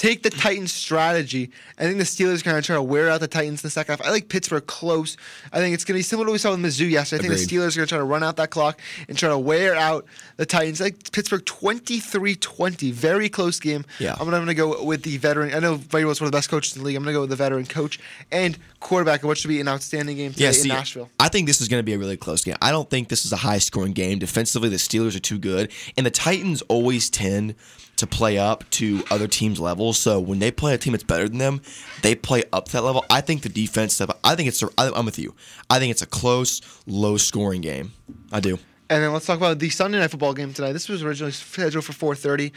[0.00, 1.50] take the Titans strategy.
[1.78, 3.70] I think the Steelers are going to try to wear out the Titans in the
[3.70, 4.06] second half.
[4.06, 5.18] I like Pittsburgh close.
[5.52, 7.18] I think it's going to be similar to what we saw with Mizzou yesterday.
[7.18, 7.48] I think Agreed.
[7.50, 9.74] the Steelers are going to try to run out that clock and try to wear
[9.76, 10.06] out
[10.38, 10.80] the Titans.
[10.80, 13.84] I like Pittsburgh 23-20, very close game.
[13.98, 14.16] Yeah.
[14.18, 15.52] I'm going to go with the veteran.
[15.54, 16.96] I know was one of the best coaches in the league.
[16.96, 18.00] I'm going to go with the veteran coach
[18.32, 21.10] and quarterback, what should be an outstanding game today Yeah, in see, Nashville.
[21.20, 22.56] I think this is going to be a really close game.
[22.62, 24.18] I don't think this is a high scoring game.
[24.18, 27.54] Defensively, the Steelers are too good, and the Titans always tend
[28.00, 29.98] to play up to other teams' levels.
[29.98, 31.62] So when they play a team that's better than them,
[32.02, 33.04] they play up to that level.
[33.08, 33.94] I think the defense.
[33.94, 34.10] Stuff.
[34.24, 34.62] I think it's.
[34.78, 35.34] I'm with you.
[35.68, 37.92] I think it's a close, low scoring game.
[38.32, 38.58] I do.
[38.88, 40.72] And then let's talk about the Sunday night football game tonight.
[40.72, 42.52] This was originally scheduled for 4:30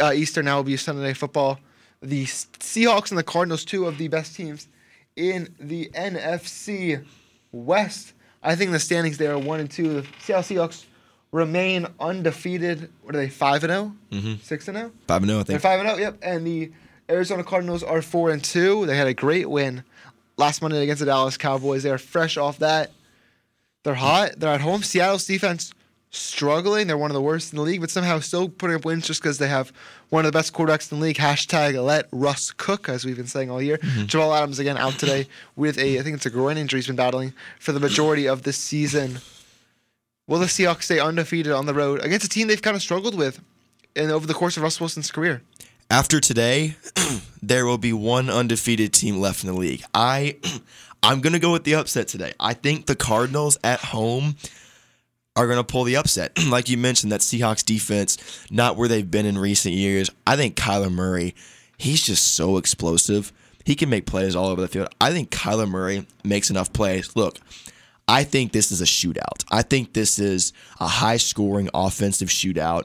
[0.00, 0.46] uh, Eastern.
[0.46, 1.58] Now will be Sunday night football.
[2.02, 4.68] The Seahawks and the Cardinals, two of the best teams
[5.16, 7.04] in the NFC
[7.52, 8.12] West.
[8.42, 10.00] I think the standings there are one and two.
[10.00, 10.84] The Seattle Seahawks
[11.32, 12.90] remain undefeated.
[13.02, 13.28] What are they?
[13.28, 14.42] Five and 0 Mhm.
[14.42, 14.92] Six and zero.
[15.06, 15.40] Five and zero.
[15.40, 15.62] I They're think.
[15.62, 15.98] five and zero.
[16.00, 16.18] Yep.
[16.22, 16.70] And the
[17.10, 18.86] Arizona Cardinals are four and two.
[18.86, 19.82] They had a great win
[20.36, 21.82] last Monday against the Dallas Cowboys.
[21.82, 22.92] They are fresh off that.
[23.84, 24.32] They're hot.
[24.38, 24.82] They're at home.
[24.82, 25.72] Seattle's defense
[26.10, 26.86] struggling.
[26.86, 29.20] They're one of the worst in the league, but somehow still putting up wins just
[29.22, 29.72] because they have
[30.08, 31.16] one of the best quarterbacks in the league.
[31.16, 33.78] Hashtag let Russ cook, as we've been saying all year.
[34.06, 36.96] Jamal Adams again out today with a I think it's a groin injury he's been
[36.96, 39.18] battling for the majority of this season.
[40.28, 43.16] Will the Seahawks stay undefeated on the road against a team they've kind of struggled
[43.16, 43.40] with
[43.96, 45.40] and over the course of Russ Wilson's career?
[45.90, 46.76] After today,
[47.42, 49.82] there will be one undefeated team left in the league.
[49.94, 50.36] I
[51.02, 52.34] I'm going to go with the upset today.
[52.38, 54.36] I think the Cardinals at home
[55.34, 56.32] are going to pull the upset.
[56.48, 58.18] like you mentioned that Seahawks defense
[58.50, 60.10] not where they've been in recent years.
[60.26, 61.34] I think Kyler Murray,
[61.78, 63.32] he's just so explosive.
[63.64, 64.88] He can make plays all over the field.
[65.00, 67.16] I think Kyler Murray makes enough plays.
[67.16, 67.38] Look,
[68.08, 69.44] I think this is a shootout.
[69.50, 72.84] I think this is a high scoring offensive shootout.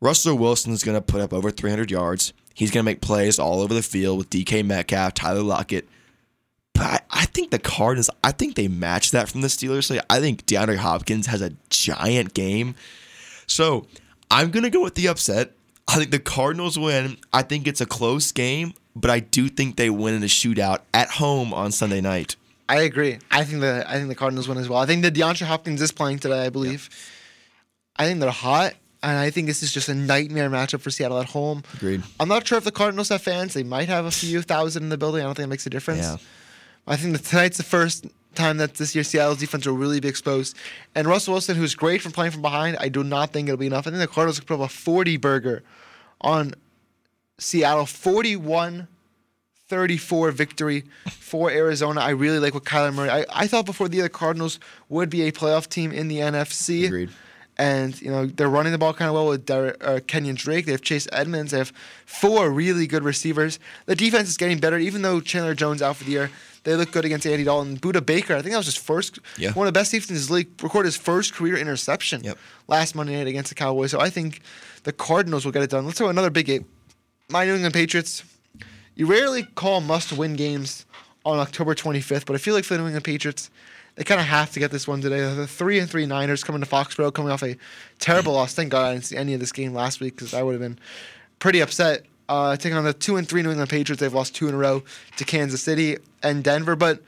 [0.00, 2.32] Russell Wilson's going to put up over 300 yards.
[2.54, 5.86] He's going to make plays all over the field with DK Metcalf, Tyler Lockett.
[6.72, 9.98] But I, I think the Cardinals, I think they match that from the Steelers.
[10.08, 12.74] I think DeAndre Hopkins has a giant game.
[13.46, 13.86] So
[14.30, 15.52] I'm going to go with the upset.
[15.88, 17.18] I think the Cardinals win.
[17.32, 20.80] I think it's a close game, but I do think they win in a shootout
[20.92, 22.36] at home on Sunday night.
[22.68, 23.18] I agree.
[23.30, 24.78] I think the I think the Cardinals win as well.
[24.78, 26.44] I think that DeAndre Hopkins is playing today.
[26.44, 26.88] I believe.
[27.96, 31.18] I think they're hot, and I think this is just a nightmare matchup for Seattle
[31.18, 31.62] at home.
[31.74, 32.02] Agreed.
[32.20, 33.54] I'm not sure if the Cardinals have fans.
[33.54, 35.22] They might have a few thousand in the building.
[35.22, 36.02] I don't think it makes a difference.
[36.02, 36.16] Yeah.
[36.86, 40.08] I think that tonight's the first time that this year Seattle's defense will really be
[40.08, 40.56] exposed.
[40.94, 43.66] And Russell Wilson, who's great from playing from behind, I do not think it'll be
[43.66, 43.86] enough.
[43.86, 45.62] I think the Cardinals could put up a 40 burger
[46.20, 46.54] on
[47.38, 47.86] Seattle.
[47.86, 48.88] 41
[49.68, 52.00] 34 victory for Arizona.
[52.00, 53.10] I really like what Kyler Murray.
[53.10, 54.58] I, I thought before the other Cardinals
[54.88, 56.86] would be a playoff team in the NFC.
[56.86, 57.10] Agreed.
[57.58, 60.66] And you know they're running the ball kind of well with Derek, uh, Kenyon Drake.
[60.66, 61.52] They have Chase Edmonds.
[61.52, 61.72] They have
[62.04, 63.58] four really good receivers.
[63.86, 66.30] The defense is getting better, even though Chandler Jones out for the year.
[66.64, 67.78] They look good against Andy Dalton.
[67.78, 69.52] Budda Baker, I think that was his first, Yeah.
[69.52, 70.48] one of the best defenses in the league.
[70.62, 72.38] Recorded his first career interception Yep.
[72.68, 73.92] last Monday night against the Cowboys.
[73.92, 74.40] So I think
[74.82, 75.86] the Cardinals will get it done.
[75.86, 76.66] Let's go another big game.
[77.30, 78.22] My New England Patriots.
[78.96, 80.86] You rarely call must-win games
[81.24, 83.50] on October 25th, but I feel like for the New England Patriots,
[83.96, 85.20] they kind of have to get this one today.
[85.34, 87.56] The three and three Niners coming to Foxborough, coming off a
[87.98, 88.54] terrible loss.
[88.54, 90.60] Thank God I didn't see any of this game last week because I would have
[90.60, 90.78] been
[91.38, 92.04] pretty upset.
[92.28, 94.58] Uh, taking on the two and three New England Patriots, they've lost two in a
[94.58, 94.82] row
[95.16, 96.74] to Kansas City and Denver.
[96.74, 97.00] But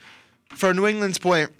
[0.54, 1.50] for New England's point,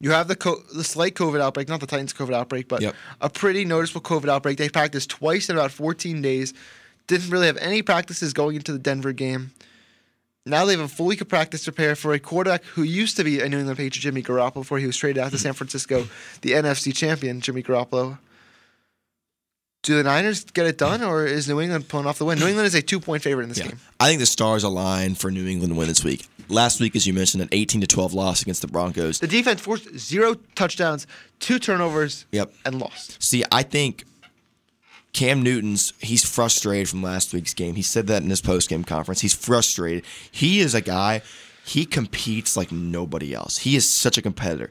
[0.00, 2.94] you have the co- the slight COVID outbreak, not the Titans COVID outbreak, but Yep.
[3.20, 4.58] a pretty noticeable COVID outbreak.
[4.58, 6.52] They practiced twice in about 14 days.
[7.06, 9.52] Didn't really have any practices going into the Denver game.
[10.44, 13.16] Now they have a full week of practice to prepare for a quarterback who used
[13.16, 15.52] to be a New England Patriot, Jimmy Garoppolo, before he was traded out to San
[15.54, 16.06] Francisco,
[16.42, 18.18] the NFC champion, Jimmy Garoppolo.
[19.82, 22.38] Do the Niners get it done, or is New England pulling off the win?
[22.40, 23.68] New England is a two-point favorite in this Yeah.
[23.68, 23.80] game.
[24.00, 26.26] I think the stars align for New England to win this week.
[26.48, 29.18] Last week, as you mentioned, an 18 to 12 loss against the Broncos.
[29.20, 31.06] The defense forced zero touchdowns,
[31.40, 32.52] two turnovers, Yep.
[32.64, 33.20] and lost.
[33.22, 34.04] See, I think
[35.16, 37.74] Cam Newton's he's frustrated from last week's game.
[37.74, 39.22] He said that in his post game conference.
[39.22, 40.04] He's frustrated.
[40.30, 41.22] He is a guy.
[41.64, 43.56] He competes like nobody else.
[43.56, 44.70] He is such a competitor.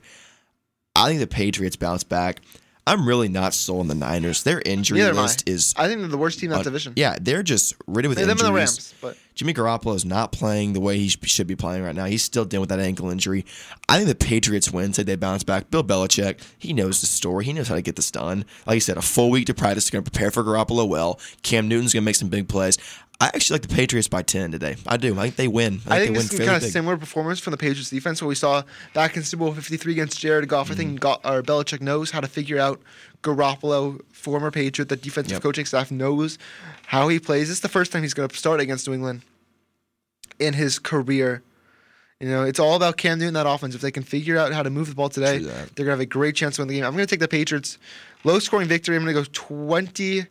[0.95, 2.41] I think the Patriots bounce back.
[2.88, 4.43] I'm really not sold on the Niners.
[4.43, 5.21] Their injury Neither I.
[5.23, 6.93] list is I think they're the worst team in that uh, division.
[6.95, 8.45] Yeah, they're just rid with Them and injuries.
[8.47, 11.95] the Rams, but Jimmy Garoppolo is not playing the way he should be playing right
[11.95, 12.05] now.
[12.05, 13.43] He's still dealing with that ankle injury.
[13.89, 14.93] I think the Patriots win.
[14.93, 15.69] Say they bounce back.
[15.71, 17.43] Bill Belichick, he knows the story.
[17.45, 18.45] He knows how to get this done.
[18.67, 19.89] Like you said, a full week to practice.
[19.89, 21.19] Going to prepare for Garoppolo well.
[21.41, 22.77] Cam Newton's going to make some big plays.
[23.22, 24.76] I actually like the Patriots by ten today.
[24.86, 25.18] I do.
[25.18, 25.80] I think they win.
[25.88, 26.72] I think they this win is kind of big.
[26.72, 28.63] similar performance from the Patriots defense, what we saw
[28.93, 30.68] back in Super Bowl 53 against Jared Goff.
[30.70, 30.78] I Mm-hmm.
[30.78, 32.82] think Go- or Belichick knows how to figure out
[33.24, 34.89] Garoppolo, former Patriot.
[34.89, 35.41] The defensive Yep.
[35.43, 36.38] coaching staff knows
[36.88, 37.47] how he plays.
[37.47, 39.22] This is the first time he's going to start against New England
[40.38, 41.41] in his career.
[42.20, 43.76] You know, it's all about Cam Newton that offense.
[43.76, 46.05] If they can figure out how to move the ball today, they're gonna have a
[46.05, 46.84] great chance to win the game.
[46.86, 47.78] I'm gonna take the Patriots,
[48.24, 48.95] low scoring victory.
[48.95, 50.26] I'm gonna go 20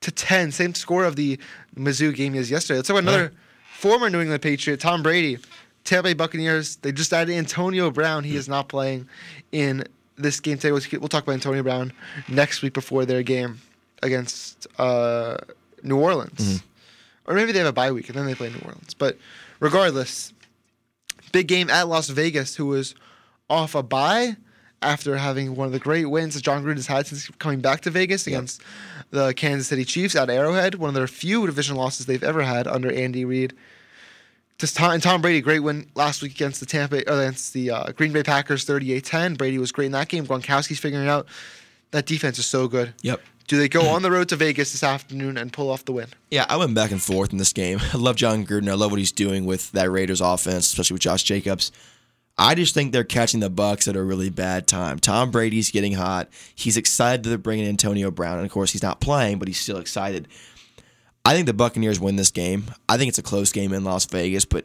[0.00, 1.38] to 10, same score of the
[1.76, 2.78] Mizzou game as yesterday.
[2.78, 3.32] Let's talk about another
[3.76, 5.38] former New England Patriot, Tom Brady,
[5.84, 6.76] Tampa Bay Buccaneers.
[6.76, 8.24] They just added Antonio Brown.
[8.24, 9.08] He is not playing
[9.52, 9.84] in
[10.16, 10.72] this game today.
[10.72, 11.92] We'll talk about Antonio Brown
[12.28, 13.60] next week before their game
[14.02, 15.36] against uh,
[15.82, 16.62] New Orleans,
[17.26, 18.94] or maybe they have a bye week and then they play New Orleans.
[18.94, 19.18] But
[19.60, 20.32] regardless,
[21.32, 22.94] big game at Las Vegas, who was
[23.48, 24.36] off a bye
[24.82, 27.82] after having one of the great wins that Jon Gruden has had since coming back
[27.82, 28.62] to Vegas against
[29.10, 32.66] the Kansas City Chiefs at Arrowhead, one of their few division losses they've ever had
[32.66, 33.52] under Andy Reid.
[34.58, 37.92] Just Tom, and Tom Brady, great win last week against the Tampa, against the uh,
[37.92, 39.38] Green Bay Packers, 38-10.
[39.38, 40.26] Brady was great in that game.
[40.26, 41.26] Gronkowski's figuring out
[41.92, 42.92] that defense is so good.
[43.02, 43.20] Yep.
[43.48, 46.08] Do they go on the road to Vegas this afternoon and pull off the win?
[46.30, 47.80] Yeah, I went back and forth in this game.
[47.92, 48.68] I love Jon Gruden.
[48.68, 51.72] I love what he's doing with that Raiders offense, especially with Josh Jacobs.
[52.42, 54.98] I just think they're catching the Bucks at a really bad time.
[54.98, 56.30] Tom Brady's getting hot.
[56.54, 59.60] He's excited that they're bringing Antonio Brown, and of course he's not playing, but he's
[59.60, 60.26] still excited.
[61.22, 62.64] I think the Buccaneers win this game.
[62.88, 64.64] I think it's a close game in Las Vegas, but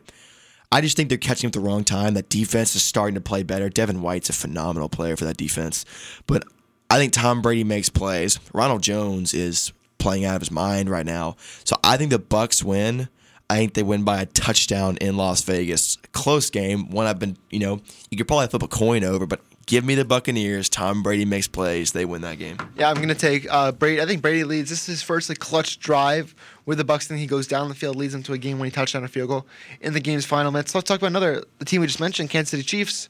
[0.71, 2.13] I just think they're catching at the wrong time.
[2.13, 3.67] That defense is starting to play better.
[3.67, 5.83] Devin White's a phenomenal player for that defense,
[6.27, 6.45] but
[6.89, 8.39] I think Tom Brady makes plays.
[8.53, 11.35] Ronald Jones is playing out of his mind right now.
[11.65, 13.09] So I think the Bucks win.
[13.49, 15.97] I think they win by a touchdown in Las Vegas.
[16.13, 16.89] Close game.
[16.89, 19.95] One I've been, you know, you could probably flip a coin over, but give me
[19.95, 20.67] the Buccaneers.
[20.69, 21.91] Tom Brady makes plays.
[21.91, 22.57] They win that game.
[22.75, 24.01] Yeah, I'm gonna take uh, Brady.
[24.01, 24.69] I think Brady leads.
[24.69, 26.33] This is his first like clutch drive
[26.65, 27.07] with the Bucks.
[27.07, 29.03] Then he goes down the field, leads them to a game when he touched touchdown
[29.03, 29.45] a field goal
[29.81, 30.71] in the game's final minutes.
[30.71, 33.09] So Let's talk about another the team we just mentioned, Kansas City Chiefs.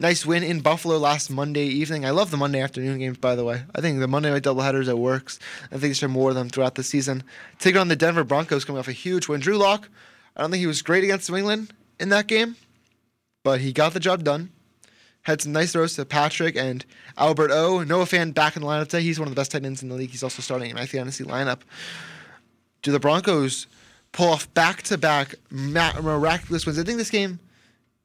[0.00, 2.04] Nice win in Buffalo last Monday evening.
[2.04, 3.64] I love the Monday afternoon games, by the way.
[3.74, 5.40] I think the Monday night doubleheaders it works.
[5.72, 7.24] I think there be more of them throughout the season.
[7.58, 9.40] Taking on the Denver Broncos, coming off a huge win.
[9.40, 9.88] Drew Lock,
[10.36, 12.54] I don't think he was great against New England in that game,
[13.42, 14.50] but he got the job done
[15.28, 16.86] had some nice throws to Patrick and
[17.18, 17.82] Albert O.
[17.82, 19.02] Noah Fant back in the lineup today.
[19.02, 20.10] He's one of the best tight ends in the league.
[20.10, 21.60] He's also starting in my fantasy lineup.
[22.80, 23.66] Do the Broncos
[24.12, 26.78] pull off back to back miraculous wins?
[26.78, 27.40] I think this game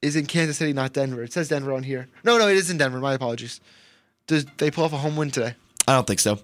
[0.04, 1.24] is in Kansas City, not Denver.
[1.24, 2.08] It says Denver on here.
[2.24, 3.00] No, no, it is in Denver.
[3.00, 3.62] My apologies.
[4.28, 5.56] Did they pull off a home win today?
[5.88, 6.40] I don't think so.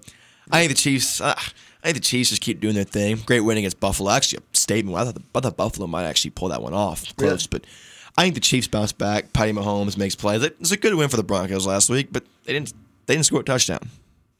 [0.50, 1.20] I think the Chiefs.
[1.20, 1.42] Uh, I
[1.84, 3.18] think the Chiefs just keep doing their thing.
[3.24, 4.10] Great win against Buffalo.
[4.10, 4.96] Actually, a statement.
[4.96, 7.16] I thought, the, I thought Buffalo might actually pull that one off.
[7.16, 7.46] Close, Really?
[7.50, 7.64] but
[8.18, 9.32] I think the Chiefs bounce back.
[9.32, 10.42] Patty Mahomes makes plays.
[10.42, 12.74] It was a good win for the Broncos last week, but they didn't.
[13.06, 13.88] They didn't score a touchdown,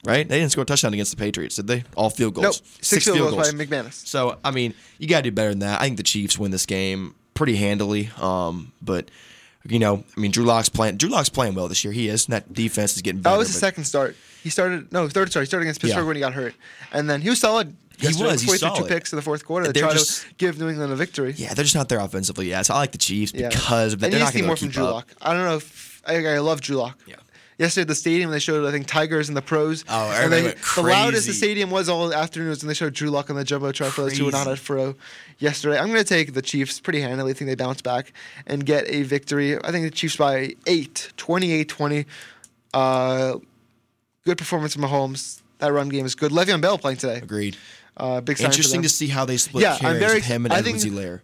[0.05, 0.27] right?
[0.27, 1.83] They didn't score a touchdown against the Patriots, did they?
[1.95, 2.61] All field goals.
[2.61, 2.67] Nope.
[2.81, 3.93] Six, field goals, by McManus.
[4.05, 5.81] So I mean, you got to do better than that.
[5.81, 8.11] I think the Chiefs win this game pretty handily.
[8.19, 9.09] Um, but
[9.67, 10.97] you know, I mean, Drew Lock's playing.
[10.97, 11.91] Drew Lock's playing well this year.
[11.91, 12.25] He is.
[12.27, 13.33] And that defense is getting better.
[13.33, 14.15] That was his second start.
[14.43, 15.43] He started no third start.
[15.43, 16.07] He started against Pittsburgh Yeah.
[16.07, 16.53] when he got hurt,
[16.93, 17.75] and then he was solid.
[17.97, 20.59] He was, he's threw two picks in the fourth quarter to try just- to give
[20.59, 21.33] New England a victory.
[21.37, 22.47] Yeah, they're just not there offensively.
[22.49, 23.49] Yeah, so I like the Chiefs Yeah.
[23.49, 24.07] because of that.
[24.07, 24.83] And They're not need to more from Drew.
[24.83, 25.07] Lock.
[25.21, 26.97] I don't know if I, I love Drew Lock.
[27.07, 27.15] Yeah.
[27.61, 29.85] Yesterday at the stadium, they showed I think Tigers and the pros.
[29.87, 30.41] Oh, and they,
[30.75, 33.45] the loudest the stadium was all afternoon was when they showed Drew Lock on the
[33.45, 34.95] jumbotron for those who were not at Faurot
[35.37, 35.77] yesterday.
[35.77, 37.29] I'm going to take the Chiefs pretty handily.
[37.29, 38.13] I think they bounce back
[38.47, 39.63] and get a victory.
[39.63, 42.07] I think the Chiefs by eight, 28-20.
[42.73, 43.37] Uh,
[44.25, 45.43] good performance from Mahomes.
[45.59, 46.31] That run game is good.
[46.31, 47.17] Le'Veon Bell playing today.
[47.17, 47.57] Agreed.
[47.95, 50.83] Uh, big Interesting to see how they split Yeah, I'm very with him and Edwards
[50.83, 51.21] Helaire.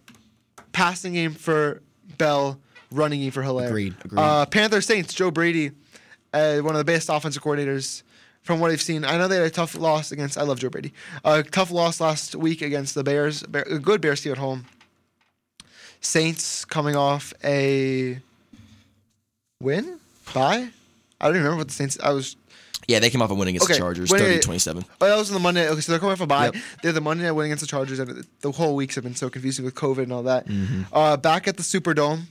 [0.72, 1.82] passing game for
[2.20, 2.60] Bell,
[2.92, 3.70] running game for Helaire.
[3.70, 4.20] Agreed, agreed.
[4.22, 5.72] Uh, Panther Saints, Joe Brady,
[6.38, 8.04] uh, one of the best offensive coordinators
[8.44, 9.04] from what I've seen.
[9.04, 10.38] I know they had a tough loss against.
[10.38, 10.94] I love Joe Brady.
[11.26, 13.44] A tough loss last week against the Bears.
[13.44, 14.66] Bear, a good Bears team at home.
[16.00, 18.20] Saints coming off a
[19.62, 20.00] win,
[20.34, 20.70] bye.
[21.20, 21.98] I don't even remember what the Saints.
[22.02, 22.36] I was.
[22.88, 24.42] Yeah, they came off a win against Okay, the Chargers, wait, 30 wait.
[24.44, 24.86] 27.
[25.02, 25.68] Oh, that was on the Monday.
[25.68, 26.46] Okay, so they're coming off a bye.
[26.46, 26.56] Yep.
[26.84, 29.30] They're the Monday night win against the Chargers, and the whole weeks have been so
[29.30, 30.48] confusing with COVID and all that.
[30.48, 30.84] Mm-hmm.
[30.94, 32.22] Uh, back at the Superdome,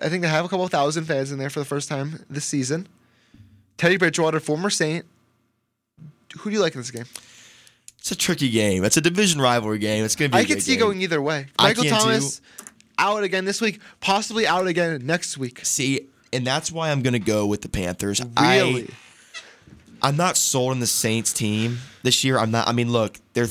[0.00, 2.44] I think they have a couple thousand fans in there for the first time this
[2.44, 2.86] season.
[3.80, 5.06] Teddy Bridgewater, former Saint.
[6.40, 7.06] Who do you like in this game?
[7.98, 8.84] It's a tricky game.
[8.84, 10.04] It's a division rivalry game.
[10.04, 10.80] It's going to be I great see game.
[10.80, 11.46] going either way.
[11.58, 11.92] Michael can.
[11.92, 12.42] Thomas
[12.98, 15.64] out again this week, possibly out again next week.
[15.64, 18.20] See, and that's why I'm going to go with the Panthers.
[18.20, 18.90] Really?
[20.02, 22.38] I, I'm not sold on the Saints team this year.
[22.38, 22.68] I'm not.
[22.68, 23.46] I mean, look, their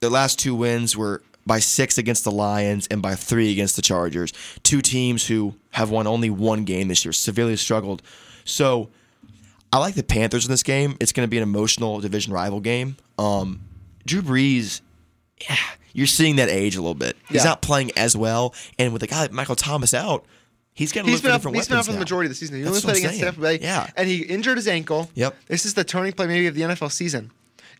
[0.00, 3.82] their last two wins were by six against the Lions and by three against the
[3.82, 4.32] Chargers.
[4.62, 8.00] Two teams who have won only one game this year, severely struggled.
[8.46, 8.88] So
[9.72, 10.96] I like the Panthers in this game.
[11.00, 12.96] It's going to be an emotional division rival game.
[13.18, 13.60] Um,
[14.06, 14.80] Drew Brees,
[15.48, 15.56] yeah,
[15.92, 17.16] you're seeing that age a little bit.
[17.28, 17.50] He's Yeah.
[17.50, 20.24] not playing as well, and with a guy like Michael Thomas out,
[20.72, 21.34] he's going to look for up.
[21.38, 22.56] different He's been weapons for the majority of the season.
[22.56, 23.20] He That's only played against.
[23.20, 23.58] Tampa Bay.
[23.60, 23.90] Yeah.
[23.96, 25.10] and he injured his ankle.
[25.14, 25.36] Yep.
[25.48, 27.30] This is the turning point maybe of the NFL season,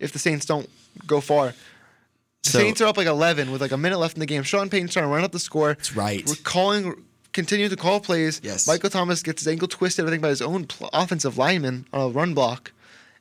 [0.01, 0.69] if the Saints don't
[1.07, 1.55] go far.
[2.43, 4.43] The So- Saints are up like 11 with like a minute left in the game.
[4.43, 5.75] Sean Payton's trying to run up the score.
[5.75, 6.27] That's right.
[6.27, 7.05] We're calling,
[7.37, 8.41] continue to call plays.
[8.43, 8.67] Yes.
[8.67, 12.01] Michael Thomas gets his ankle twisted, I think, by his own pl- offensive lineman on
[12.01, 12.73] a run block,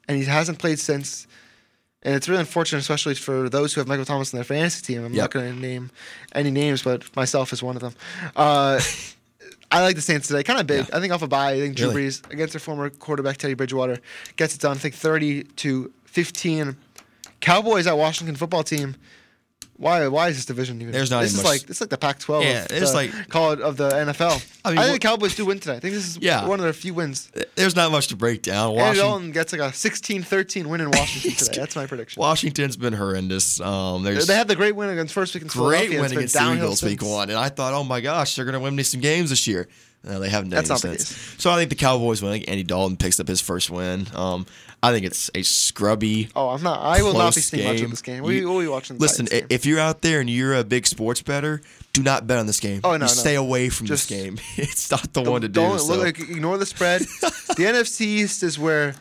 [0.08, 1.28] and he hasn't played since.
[2.02, 5.04] And it's really unfortunate, especially for those who have Michael Thomas in their fantasy team.
[5.06, 5.22] I'm Yep.
[5.24, 5.92] not going to name
[6.34, 7.94] any names, but myself is one of them.
[8.36, 8.80] Uh,
[9.72, 10.44] I like the Saints today.
[10.44, 10.86] Kind of big.
[10.94, 11.54] I think off a bye.
[11.54, 12.08] I think Drew Really?
[12.10, 13.98] Brees against their former quarterback Teddy Bridgewater
[14.38, 14.78] gets it done.
[14.78, 16.78] I think 30 to 15.
[17.42, 18.96] Cowboys at Washington football team.
[19.78, 20.08] Why?
[20.08, 20.94] Why is this division even?
[20.94, 22.44] There's not This is much- like it's like the Pac-12.
[22.44, 24.42] Yeah, of it's the like- call it of the NFL.
[24.64, 25.76] I, mean, I think what- the Cowboys do win today.
[25.76, 26.46] I think this is Yeah.
[26.48, 27.30] one of their few wins.
[27.56, 28.70] There's not much to break down.
[28.70, 31.60] Andy Washington, Dalton gets like a 16-13 win in Washington today.
[31.60, 32.22] That's my prediction.
[32.22, 33.60] Washington's been horrendous.
[33.60, 36.54] Um, there's They had the great win against first week in great win against the
[36.54, 39.02] Eagles week one, and I thought, oh my gosh, they're going to win me some
[39.02, 39.68] games this year.
[40.06, 41.42] No, they haven't done That's any not the since.
[41.42, 42.32] So I think the Cowboys win.
[42.32, 44.08] I think Andy Dalton picks up his first win.
[44.14, 44.46] Um,
[44.84, 46.30] I think it's a scrubby.
[46.36, 46.80] Oh, I'm not.
[46.82, 47.90] I will not be close seeing much of game.
[47.90, 48.24] this game.
[48.24, 48.98] We You- will be watching.
[48.98, 49.56] The Listen, Titans i- game.
[49.56, 51.62] if you're out there and you're a big sports better,
[51.94, 52.82] do not bet on this game.
[52.84, 53.08] Oh, no, You no.
[53.08, 54.38] stay away from Just- this game.
[54.58, 55.54] It's not the one to do.
[55.60, 55.88] Don't so.
[55.96, 57.02] look like ignore the spread.
[57.22, 58.94] the NFC East is where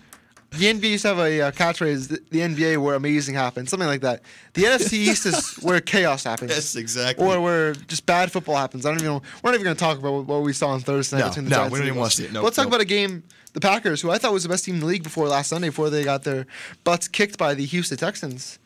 [0.59, 2.09] the NBA used to have a uh, catchphrase.
[2.09, 4.23] The, NBA where amazing happens, something like that.
[4.55, 6.51] The NFC East is where chaos happens.
[6.51, 7.25] Yes, exactly.
[7.25, 8.87] Or where just bad football happens.
[8.87, 9.15] I don't even.
[9.15, 9.23] know.
[9.43, 11.45] We're not even going to talk about what, we saw on Thursday night No, between
[11.47, 12.01] the no, Giants we and don't even Eagles.
[12.01, 12.33] wanna see it.
[12.33, 12.71] Nope, let's talk nope.
[12.73, 13.23] about a game.
[13.53, 15.69] The Packers, who I thought was the best team in the league before last Sunday,
[15.69, 16.47] before they got their
[16.83, 18.59] butts kicked by the Houston Texans,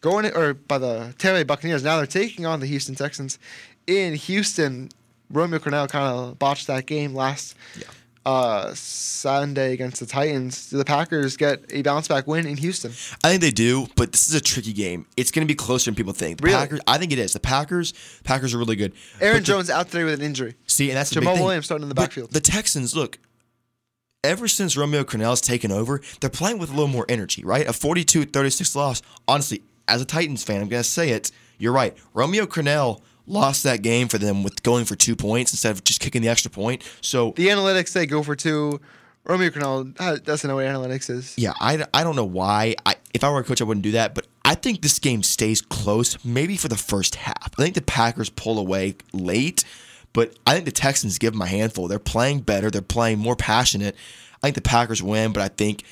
[0.00, 1.82] going or by the Tampa Bay Buccaneers.
[1.82, 3.38] Now they're taking on the Houston Texans
[3.86, 4.90] in Houston.
[5.28, 7.56] Romeo Crennel kind of botched that game last
[8.26, 10.68] uh, Sunday against the Titans.
[10.68, 12.90] Do the Packers get a bounce back win in Houston?
[13.24, 15.06] I think they do, but this is a tricky game.
[15.16, 16.38] It's going to be closer than people think.
[16.38, 16.56] The Really?
[16.58, 17.32] Packers, I think it is.
[17.32, 18.92] The Packers, Packers are really good.
[19.20, 20.56] Aaron But the- Jones out today with an injury.
[20.66, 21.40] see, and that's the Jamaal.
[21.40, 22.32] Williams starting in the backfield.
[22.32, 23.18] The Texans, look,
[24.24, 27.66] ever since Romeo Crennel's taken over, they're playing with a little more energy, right?
[27.66, 29.02] A 42-36 loss.
[29.28, 31.30] Honestly, as a Titans fan, I'm going to say it.
[31.58, 31.96] You're right.
[32.12, 36.00] Romeo Crennel lost that game for them with going for two points instead of just
[36.00, 36.82] kicking the extra point.
[37.00, 38.80] So The analytics say go for two.
[39.24, 41.34] Romeo Crennel doesn't know what analytics is.
[41.36, 42.76] Yeah, I, I don't know why.
[42.86, 44.14] I, if I were a coach, I wouldn't do that.
[44.14, 47.50] But I think this game stays close, maybe for the first half.
[47.58, 49.64] I think the Packers pull away late,
[50.12, 51.88] but I think the Texans give them a handful.
[51.88, 52.70] They're playing better.
[52.70, 53.96] They're playing more passionate.
[54.42, 55.82] I think the Packers win, but I think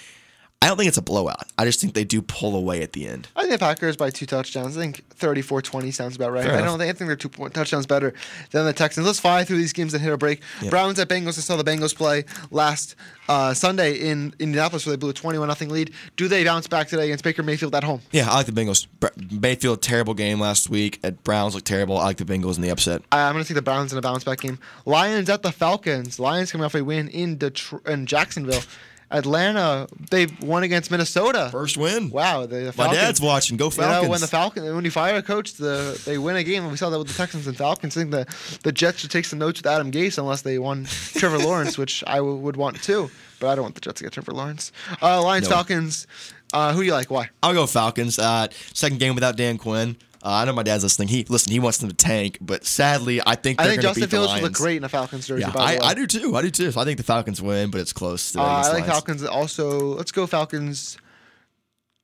[0.64, 1.46] I don't think it's a blowout.
[1.58, 3.28] I just think they do pull away at the end.
[3.36, 4.78] I think the Packers by two touchdowns.
[4.78, 6.46] I think 34-20 sounds about right.
[6.48, 8.14] I don't think I think they're two touchdowns better
[8.50, 9.06] than the Texans.
[9.06, 10.40] Let's fly through these games and hit a break.
[10.70, 11.36] Browns at Bengals.
[11.36, 12.94] I saw the Bengals play last
[13.28, 15.92] uh, Sunday in Indianapolis where they blew a 21 nothing lead.
[16.16, 18.00] Do they bounce back today against Baker Mayfield at home?
[18.10, 18.86] Yeah, I like the Bengals.
[19.00, 20.98] Br- Mayfield terrible game last week.
[21.04, 21.98] At Browns look terrible.
[21.98, 23.02] I like the Bengals in the upset.
[23.12, 24.58] I- I'm going to take the Browns in a bounce back game.
[24.86, 26.18] Lions at the Falcons.
[26.18, 28.62] Lions coming off a win in Detroit, in Jacksonville.
[29.10, 31.48] Atlanta, they won against Minnesota.
[31.52, 32.10] First win.
[32.10, 33.56] Wow, the, the My dad's watching.
[33.56, 34.02] Go You Falcons.
[34.04, 36.70] know, when the Falcon, when you fire a coach, the they win a game.
[36.70, 37.96] We saw that with the Texans and Falcons.
[37.96, 38.26] I think the
[38.62, 40.84] the Jets should take some notes with Adam Gase unless they won
[41.14, 43.10] Trevor Lawrence, which I w- would want too.
[43.40, 44.72] But I don't want the Jets to get Trevor Lawrence.
[45.02, 45.56] Uh, Lions, No.
[45.56, 46.06] Falcons.
[46.52, 47.10] Uh, who do you like?
[47.10, 47.30] Why?
[47.42, 48.18] I'll go Falcons.
[48.18, 49.96] Uh, second game without Dan Quinn.
[50.24, 51.08] Uh, I know my dad's listening.
[51.08, 51.52] He listen.
[51.52, 54.18] He wants them to tank, but sadly, I think I they're think going to Justin
[54.18, 55.42] Fields would look great in a Falcons jersey.
[55.42, 55.86] Yeah, by I, the way.
[55.86, 56.34] I do too.
[56.34, 56.70] I do too.
[56.72, 58.32] So I think the Falcons win, but it's close.
[58.32, 58.86] To Uh, I like Lions.
[58.86, 59.94] Falcons also.
[59.94, 60.96] Let's go Falcons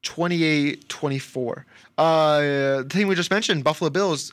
[0.02, 1.64] 28-24.
[1.96, 2.40] Uh,
[2.82, 4.32] the team we just mentioned, Buffalo Bills,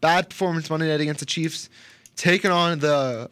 [0.00, 1.68] bad performance Monday night against the Chiefs,
[2.16, 3.30] taking on the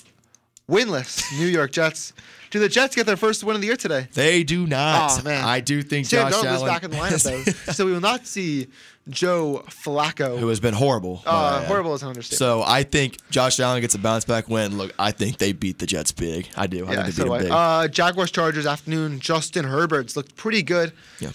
[0.69, 2.13] winless New York Jets.
[2.51, 4.09] Do the Jets get their first win of the year today?
[4.15, 5.19] They do not.
[5.21, 5.45] Oh, man.
[5.45, 7.23] I do think Sam Josh Darnold is back in the lineup
[7.67, 8.69] though, so we will not see
[9.09, 10.39] Joe Flacco.
[10.39, 11.23] who has been horrible.
[11.27, 11.67] uh, might I add.
[11.67, 12.39] horrible is an understatement.
[12.39, 14.77] So I think Josh Allen gets a bounce back win.
[14.79, 16.49] Look, I think they beat the Jets big.
[16.57, 16.87] I do.
[16.87, 17.39] I yeah, think they so beat do I.
[17.39, 17.53] them big.
[17.53, 19.21] Uh, Jaguars Chargers afternoon.
[19.21, 20.93] Justin Herbert's looked pretty good.
[21.21, 21.31] yeah.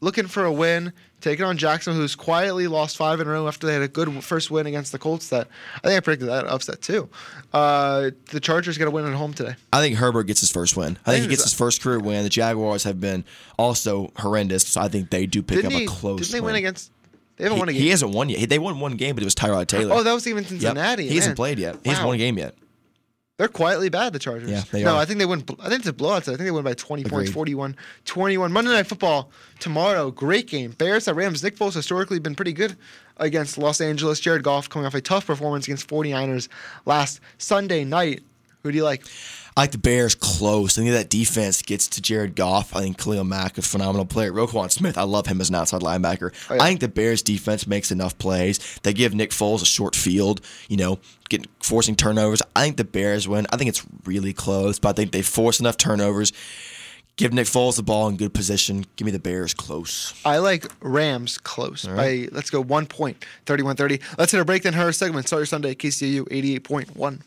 [0.00, 3.66] looking for a win, taking on Jackson, who's quietly lost five in a row after
[3.66, 5.28] they had a good first win against the Colts.
[5.30, 7.08] That I think I predicted that upset too.
[7.52, 9.56] Uh, the Chargers got a win at home today.
[9.72, 10.96] I think Herbert gets his first win.
[11.04, 12.22] I think he gets his first career win.
[12.22, 13.24] The Jaguars have been
[13.58, 15.84] also horrendous, so I think they do pick up he?
[15.84, 16.20] a close.
[16.20, 16.92] Didn't they win win against?
[17.38, 17.82] They haven't He, won a game.
[17.82, 18.48] he hasn't won yet.
[18.48, 19.94] They won one game, but it was Tyrod oh, Taylor.
[19.94, 20.48] oh, that was even Yep.
[20.50, 21.08] Cincinnati.
[21.08, 21.76] He hasn't played yet.
[21.84, 22.54] He hasn't won a game yet.
[23.38, 24.50] They're quietly bad, the Chargers.
[24.50, 24.98] Yeah, they no, are.
[25.00, 25.44] I think they win.
[25.60, 26.24] I think it's a blowout.
[26.24, 26.34] today.
[26.34, 27.34] I think they win by 20 points, Agreed.
[27.34, 28.50] 41 21.
[28.52, 29.30] Monday Night Football
[29.60, 30.10] tomorrow.
[30.10, 30.72] Great game.
[30.72, 31.44] Bears at Rams.
[31.44, 32.76] Nick Foles historically been pretty good
[33.18, 34.18] against Los Angeles.
[34.18, 36.48] Jared Goff coming off a tough performance against 49ers
[36.84, 38.24] last Sunday night.
[38.64, 39.04] Who do you like?
[39.58, 40.78] I like the Bears close.
[40.78, 42.76] I think that defense gets to Jared Goff.
[42.76, 44.32] I think Khalil Mack, is a phenomenal player.
[44.32, 46.32] Roquan Smith, I love him as an outside linebacker.
[46.48, 46.62] Oh, yeah.
[46.62, 48.78] I think the Bears defense makes enough plays.
[48.84, 52.40] They give Nick Foles a short field, you know, getting forcing turnovers.
[52.54, 53.48] I think the Bears win.
[53.50, 56.32] I think it's really close, but I think they force enough turnovers.
[57.16, 58.86] Give Nick Foles the ball in good position.
[58.94, 60.14] Give me the Bears close.
[60.24, 64.00] I like Rams close by let's go one point, 31-30.
[64.18, 65.26] Let's hit a break then her segment.
[65.26, 67.22] Start your Sunday KCU 88.1.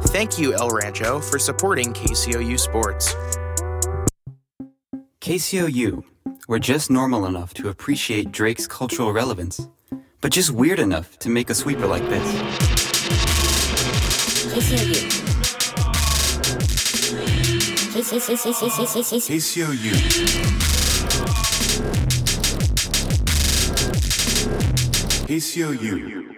[0.09, 3.17] Thank you, El Rancho, for supporting KCOU Sports.
[5.25, 6.05] KCOU,
[6.49, 9.67] we're just normal enough to appreciate Drake's cultural relevance,
[10.21, 12.23] but just weird enough to make a sweeper like this.
[19.31, 19.95] KCOU.
[25.27, 26.34] KCOU.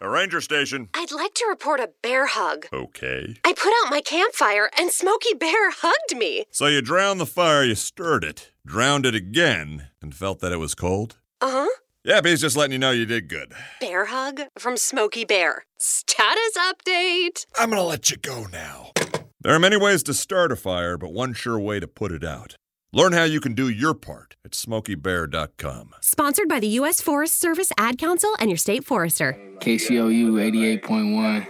[0.00, 0.88] A ranger station.
[0.94, 2.66] I'd like to report a bear hug.
[2.72, 3.34] Okay.
[3.44, 6.44] I put out my campfire and Smokey Bear hugged me.
[6.50, 10.58] So you drowned the fire, you stirred it, drowned it again, and felt that it
[10.58, 11.16] was cold?
[11.40, 11.68] Uh huh.
[12.04, 13.52] Yep, he's just letting you know you did good.
[13.80, 15.64] Bear hug from Smokey Bear.
[15.78, 17.44] Status update.
[17.58, 18.92] I'm gonna let you go now.
[19.40, 22.24] There are many ways to start a fire, but one sure way to put it
[22.24, 22.56] out.
[22.90, 25.94] Learn how you can do your part at smokeybear.com.
[26.00, 27.02] Sponsored by the U.S.
[27.02, 29.38] Forest Service Ad Council and your state forester.
[29.58, 31.46] KCOU 88.1.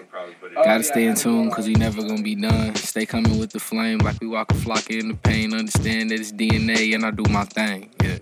[0.55, 2.75] Gotta stay in tune because we never gonna be done.
[2.75, 5.55] Stay coming with the flame like we walk a flock in the pain.
[5.55, 7.95] Understand that it's DNA and I do my thing.
[8.03, 8.19] Yeah.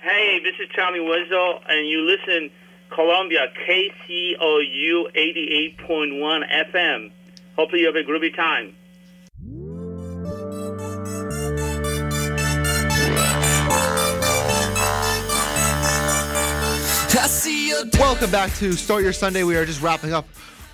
[0.00, 2.50] Hey, this is Tommy Wenzel, and you listen
[2.88, 7.10] Columbia KCOU 88.1 FM.
[7.54, 8.74] Hopefully you have a groovy time.
[17.76, 19.42] Welcome back to Start Your Sunday.
[19.42, 20.26] We are just wrapping up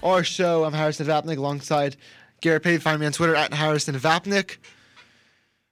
[0.05, 0.63] our show.
[0.63, 1.97] I'm Harrison Vapnik alongside
[2.41, 2.81] Garrett Pave.
[2.81, 4.59] Find me on Twitter at Harrison Vapnik.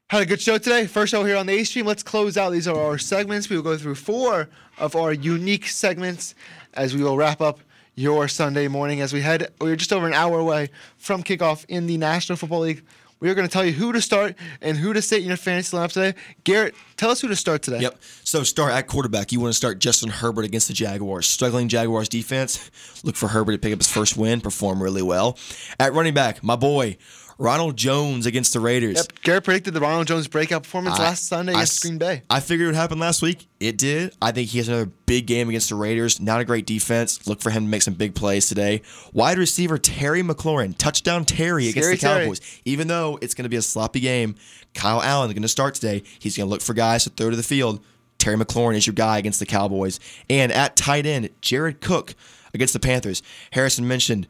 [0.09, 0.89] Had a good show today.
[0.89, 1.87] First show here on the A Stream.
[1.87, 2.51] Let's close out.
[2.51, 3.49] These are our segments.
[3.49, 6.35] We will go through four of our unique segments
[6.75, 7.61] as we will wrap up
[7.95, 9.53] your Sunday morning as we head.
[9.61, 12.83] We're just over an hour away from kickoff in the National Football League.
[13.21, 15.37] We are going to tell you who to start and who to sit in your
[15.37, 16.15] fantasy lineup today.
[16.43, 17.81] Garrett, tell us who to start today.
[17.81, 17.99] Yep.
[18.25, 19.31] So start at quarterback.
[19.31, 21.27] You want to start Justin Herbert against the Jaguars.
[21.27, 22.71] Struggling Jaguars defense.
[23.05, 24.41] Look for Herbert to pick up his first win.
[24.41, 25.39] Perform really well.
[25.79, 26.97] At running back, my boy
[27.41, 28.97] Ronald Jones against the Raiders.
[28.97, 29.23] Yep.
[29.23, 32.23] Garrett predicted the Ronald Jones breakout performance I- last Sunday I against Green Bay.
[32.29, 33.49] I figured it would happen last week.
[33.59, 34.15] It did.
[34.21, 36.21] I think he has another big game against the Raiders.
[36.21, 37.27] Not a great defense.
[37.27, 38.83] Look for him to make some big plays today.
[39.15, 42.25] Wide receiver Terry McLaurin, touchdown Terry against Scary the Terry.
[42.25, 42.61] Cowboys.
[42.67, 44.35] Even though it's going to be a sloppy game,
[44.75, 46.03] Kyle Allen is going to start today.
[46.19, 47.83] He's going to look for guys to throw to the field.
[48.19, 49.99] Terry McLaurin is your guy against the Cowboys.
[50.29, 52.15] And at tight end, Jared Cook
[52.53, 53.23] against the Panthers.
[53.53, 54.29] Harrison mentioned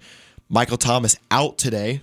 [0.49, 2.03] Michael Thomas out today.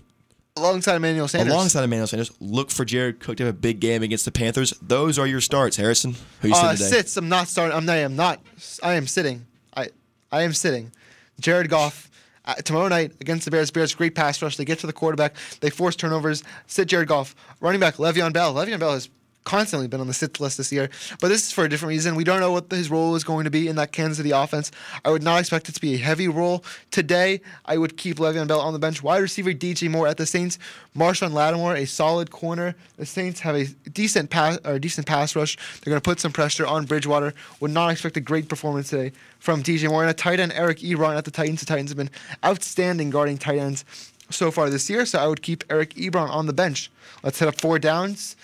[0.57, 1.53] Alongside Emmanuel Sanders.
[1.53, 4.73] Alongside Emmanuel Sanders, look for Jared Cook to have a big game against the Panthers.
[4.81, 6.15] Those are your starts, Harrison.
[6.41, 6.97] Who you uh, sitting today?
[6.97, 7.17] sits.
[7.17, 7.75] I'm not starting.
[7.77, 8.41] I'm, I am not.
[8.83, 9.45] I am sitting.
[9.75, 9.89] I
[10.31, 10.91] I am sitting.
[11.39, 12.09] Jared Goff
[12.45, 13.71] uh, tomorrow night against the Bears.
[13.71, 14.57] Bears great pass rush.
[14.57, 15.35] They get to the quarterback.
[15.59, 16.43] They force turnovers.
[16.65, 17.35] Sit Jared Goff.
[17.59, 18.53] Running back Le'Veon Bell.
[18.53, 19.09] Le'Veon Bell has
[19.47, 20.89] constantly been on the sit list this year,
[21.21, 22.15] but this is for a different reason.
[22.15, 24.71] We don't know what his role is going to be in that Kansas City offense.
[25.05, 27.39] I would not expect it to be a heavy role today.
[27.63, 29.01] I would keep Le'Veon Bell on the bench.
[29.01, 30.59] Wide receiver DJ Moore at the Saints.
[30.97, 32.75] Marshon Lattimore, a solid corner.
[32.97, 35.55] The Saints have a decent pass or decent pass rush.
[35.55, 37.33] They're going to put some pressure on Bridgewater.
[37.61, 40.79] Would not expect a great performance today from DJ Moore and a tight end Eric
[40.79, 41.61] Ebron at the Titans.
[41.61, 42.11] The Titans have been
[42.43, 43.85] outstanding guarding tight ends
[44.29, 46.91] so far this year, so I would keep Eric Ebron on the bench.
[47.23, 48.35] Let's hit up four downs.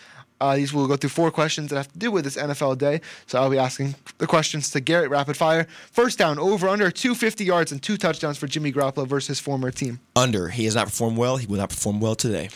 [0.43, 2.99] Uh, these will go through four questions that have to do with this NFL day.
[3.27, 5.67] So I'll be asking the questions to Garrett rapid fire.
[5.89, 10.01] First down, over under 250 yards and two touchdowns for Jimmy Garoppolo versus former team.
[10.17, 10.49] Under.
[10.49, 11.37] He has not performed well.
[11.37, 12.49] He will not perform well today.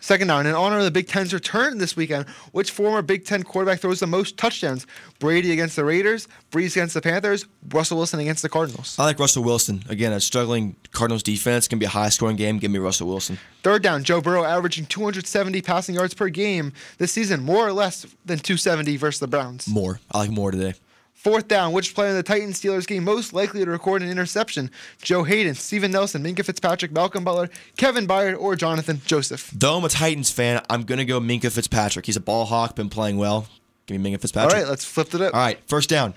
[0.00, 3.42] Second down, in honor of the Big Ten's return this weekend, which former Big Ten
[3.42, 4.86] quarterback throws the most touchdowns?
[5.18, 8.96] Brady against the Raiders, Brees against the Panthers, Russell Wilson against the Cardinals.
[8.98, 9.82] I like Russell Wilson.
[9.88, 11.66] Again, a struggling Cardinals defense.
[11.68, 12.58] can be a high scoring game.
[12.58, 13.38] Give me Russell Wilson.
[13.62, 18.06] Third down, Joe Burrow averaging 270 passing yards per game this season, more or less
[18.24, 19.66] than 270 versus the Browns.
[19.66, 20.00] More.
[20.12, 20.74] I like more today.
[21.18, 24.70] Fourth down, which player in the Titans Steelers game most likely to record an interception?
[25.02, 29.50] Joe Haden, Steven Nelson, Minkah Fitzpatrick, Malcolm Butler, Kevin Byard, or Jonathan Joseph?
[29.52, 32.06] Though I'm a Titans fan, I'm going to go Minkah Fitzpatrick.
[32.06, 33.48] He's a ball hawk, been playing well.
[33.86, 34.54] Give me Minkah Fitzpatrick.
[34.54, 35.34] All right, let's flip it up.
[35.34, 36.14] All right, first down.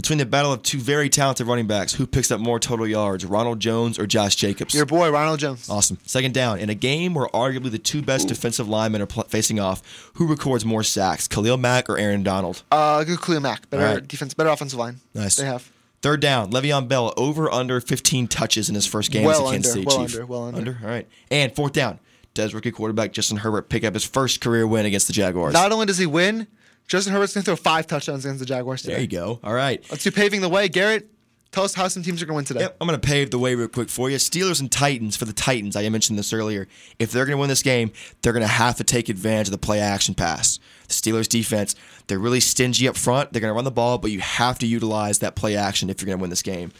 [0.00, 3.26] Between the battle of two very talented running backs, who picks up more total yards,
[3.26, 4.74] Ronald Jones or Josh Jacobs?
[4.74, 5.68] Your boy, Ronald Jones.
[5.68, 5.98] Awesome.
[6.06, 6.58] Second down.
[6.58, 9.82] In a game where arguably the two best defensive linemen are pl- facing off,
[10.14, 12.62] who records more sacks, Khalil Mack or Aaron Donald?
[12.72, 13.68] Uh, good Khalil Mack.
[13.68, 14.08] Better right.
[14.08, 15.00] defense, better offensive line.
[15.12, 15.36] Nice.
[15.36, 15.70] They have.
[16.00, 16.50] Third down.
[16.50, 19.82] Le'Veon Bell over under 15 touches in his first game Well as a Kansas under,
[19.82, 20.14] City well Chief.
[20.14, 20.78] under, well under.
[20.82, 21.06] All right.
[21.30, 21.98] And fourth down.
[22.32, 25.52] Does rookie quarterback Justin Herbert pick up his first career win against the Jaguars?
[25.52, 26.46] Not only does he win,
[26.88, 28.94] Justin Herbert's going to throw five touchdowns against the Jaguars today.
[28.94, 29.38] there you go.
[29.44, 29.84] All right.
[29.90, 30.68] Let's do paving the way.
[30.68, 31.08] Garrett,
[31.52, 32.60] tell us how some teams are going to win today.
[32.62, 34.16] Yep, I'm going to pave the way real quick for you.
[34.16, 35.76] Steelers and Titans for the Titans.
[35.76, 36.66] I mentioned this earlier.
[36.98, 39.52] If they're going to win this game, they're going to have to take advantage of
[39.52, 40.58] the play action pass.
[40.88, 41.76] The Steelers defense,
[42.08, 43.32] they're really stingy up front.
[43.32, 46.00] They're going to run the ball, but you have to utilize that play action if
[46.00, 46.72] you're going to win this game.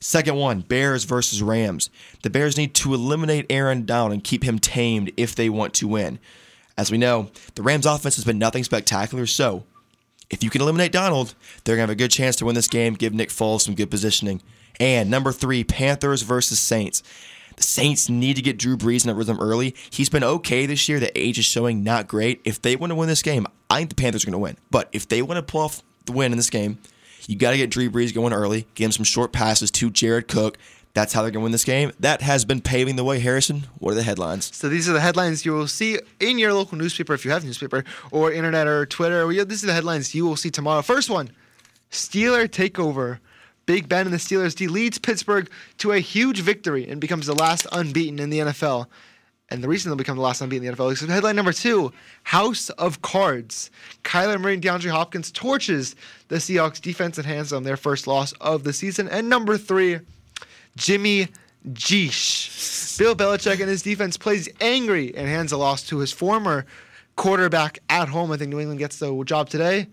[0.00, 1.88] Second one, Bears versus Rams.
[2.22, 5.88] The Bears need to eliminate Aaron Donald and keep him tamed if they want to
[5.88, 6.18] win.
[6.76, 9.64] As we know, the Rams offense has been nothing spectacular, so
[10.30, 12.68] if you can eliminate Donald, they're going to have a good chance to win this
[12.68, 14.42] game, give Nick Foles some good positioning.
[14.80, 17.02] And number three, Panthers versus Saints.
[17.56, 19.74] The Saints need to get Drew Brees in a rhythm early.
[19.90, 20.98] He's been okay this year.
[20.98, 22.40] The age is showing not great.
[22.44, 24.56] If they want to win this game, I think the Panthers are going to win.
[24.72, 26.78] But if they want to pull off the win in this game,
[27.28, 30.26] you got to get Drew Brees going early, give him some short passes to Jared
[30.26, 30.58] Cook.
[30.94, 31.90] That's how they're going to win this game.
[31.98, 33.18] That has been paving the way.
[33.18, 34.54] Harrison, what are the headlines?
[34.54, 37.42] So these are the headlines you will see in your local newspaper if you have
[37.42, 39.26] a newspaper or internet or Twitter.
[39.44, 40.82] These are the headlines you will see tomorrow.
[40.82, 41.30] First one:
[41.90, 43.18] Steeler takeover.
[43.66, 47.34] Big Ben and the Steelers D leads Pittsburgh to a huge victory and becomes the
[47.34, 48.86] last unbeaten in the NFL.
[49.48, 51.92] And the reason they'll become the last unbeaten in the NFL is headline number two:
[52.22, 53.70] House of Cards.
[54.04, 55.96] Kyler Murray and DeAndre Hopkins torches
[56.28, 59.08] the Seahawks defense and hands them their first loss of the season.
[59.08, 60.00] And number three:
[60.76, 61.28] Jimmy
[61.68, 62.98] Geesh.
[62.98, 66.66] Bill Belichick and his defense plays angry and hands a loss to his former
[67.16, 68.30] quarterback at home.
[68.32, 69.88] I think New England gets the job today.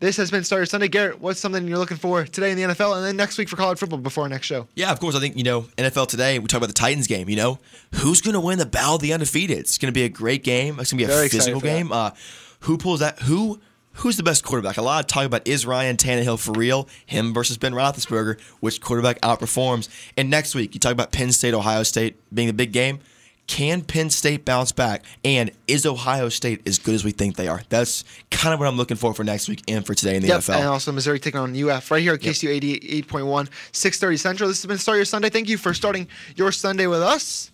[0.00, 0.86] This has been Starter Sunday.
[0.86, 3.56] Garrett, what's something you're looking for today in the NFL and then next week for
[3.56, 4.68] college football before our next show?
[4.76, 5.16] Yeah, of course.
[5.16, 7.58] I think, you know, NFL today, we talk about the Titans game, you know,
[7.96, 9.58] who's going to win the battle of the undefeated?
[9.58, 10.78] It's going to be a great game.
[10.78, 11.90] It's going to be a Very physical game.
[11.90, 12.12] Uh,
[12.60, 13.18] who pulls that?
[13.22, 13.60] Who?
[13.98, 14.76] Who's the best quarterback?
[14.76, 16.88] A lot of talk about is Ryan Tannehill for real?
[17.06, 18.40] Him versus Ben Roethlisberger.
[18.60, 19.88] Which quarterback outperforms?
[20.16, 23.00] And next week, you talk about Penn State, Ohio State being the big game.
[23.48, 25.04] Can Penn State bounce back?
[25.24, 27.62] And is Ohio State as good as we think they are?
[27.70, 30.28] That's kind of what I'm looking for for next week and for today in the
[30.28, 30.56] Yep, NFL.
[30.58, 34.48] and also Missouri taking on UF right here at KCU 88.1, 6:30 Central.
[34.48, 35.30] This has been Start Your Sunday.
[35.30, 37.50] Thank you for starting your Sunday with us,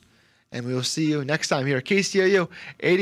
[0.51, 2.49] and we will see you next time here at KCU
[2.81, 2.99] 88.